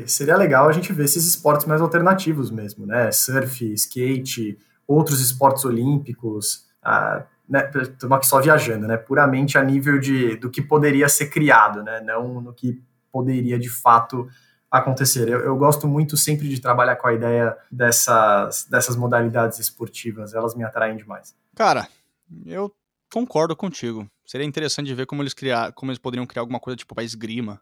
[0.07, 3.11] seria legal a gente ver esses esportes mais alternativos mesmo, né?
[3.11, 6.67] Surf, skate, outros esportes olímpicos.
[6.83, 7.71] Ah, né?
[7.75, 8.97] Estamos aqui só viajando, né?
[8.99, 12.01] Puramente a nível de, do que poderia ser criado, né?
[12.01, 14.29] Não no que poderia de fato
[14.71, 15.29] acontecer.
[15.29, 20.55] Eu, eu, gosto muito sempre de trabalhar com a ideia dessas, dessas modalidades esportivas, elas
[20.55, 21.35] me atraem demais.
[21.55, 21.89] Cara,
[22.47, 22.73] eu
[23.11, 24.09] concordo contigo.
[24.25, 27.61] Seria interessante ver como eles criar, como eles poderiam criar alguma coisa tipo para esgrima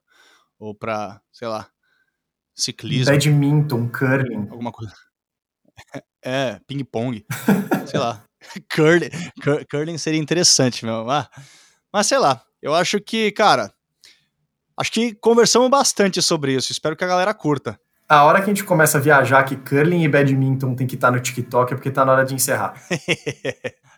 [0.59, 1.68] ou para, sei lá,
[2.55, 4.92] ciclismo, badminton, curling, alguma coisa.
[6.20, 7.24] É, ping pong.
[7.86, 8.24] sei lá.
[8.74, 9.11] Curling,
[9.42, 11.09] cur curling seria interessante, meu.
[11.09, 11.30] Ah,
[11.92, 13.72] mas sei lá, eu acho que, cara,
[14.76, 16.72] acho que conversamos bastante sobre isso.
[16.72, 17.80] Espero que a galera curta.
[18.09, 21.11] A hora que a gente começa a viajar que curling e badminton tem que estar
[21.11, 22.74] no TikTok é porque tá na hora de encerrar.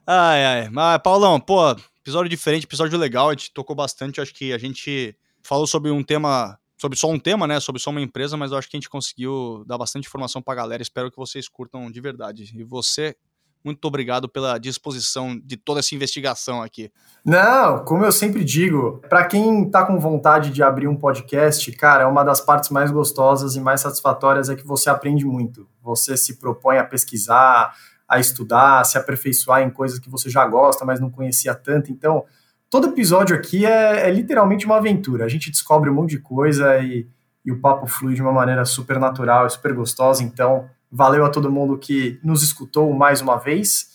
[0.07, 0.69] Ai, ai.
[0.71, 1.71] Mas, Paulão, pô,
[2.01, 4.21] episódio diferente, episódio legal, a gente tocou bastante.
[4.21, 7.61] Acho que a gente falou sobre um tema, sobre só um tema, né?
[7.61, 10.55] Sobre só uma empresa, mas eu acho que a gente conseguiu dar bastante informação pra
[10.55, 10.83] galera.
[10.83, 12.51] Espero que vocês curtam de verdade.
[12.55, 13.15] E você,
[13.63, 16.91] muito obrigado pela disposição de toda essa investigação aqui.
[17.25, 22.09] Não, como eu sempre digo, para quem tá com vontade de abrir um podcast, cara,
[22.09, 25.69] uma das partes mais gostosas e mais satisfatórias é que você aprende muito.
[25.83, 27.75] Você se propõe a pesquisar,
[28.11, 31.93] a estudar, a se aperfeiçoar em coisas que você já gosta, mas não conhecia tanto.
[31.93, 32.25] Então,
[32.69, 35.25] todo episódio aqui é, é literalmente uma aventura.
[35.25, 37.07] A gente descobre um monte de coisa e,
[37.45, 40.25] e o papo flui de uma maneira super natural e super gostosa.
[40.25, 43.91] Então, valeu a todo mundo que nos escutou mais uma vez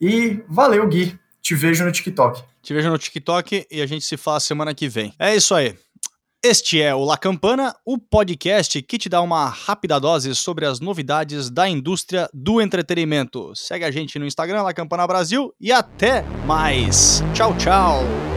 [0.00, 1.18] e valeu, Gui.
[1.42, 2.44] Te vejo no TikTok.
[2.62, 5.12] Te vejo no TikTok e a gente se fala semana que vem.
[5.18, 5.76] É isso aí.
[6.48, 10.78] Este é o La Campana, o podcast que te dá uma rápida dose sobre as
[10.78, 13.52] novidades da indústria do entretenimento.
[13.56, 17.20] Segue a gente no Instagram, La Campana Brasil, e até mais.
[17.34, 18.35] Tchau, tchau.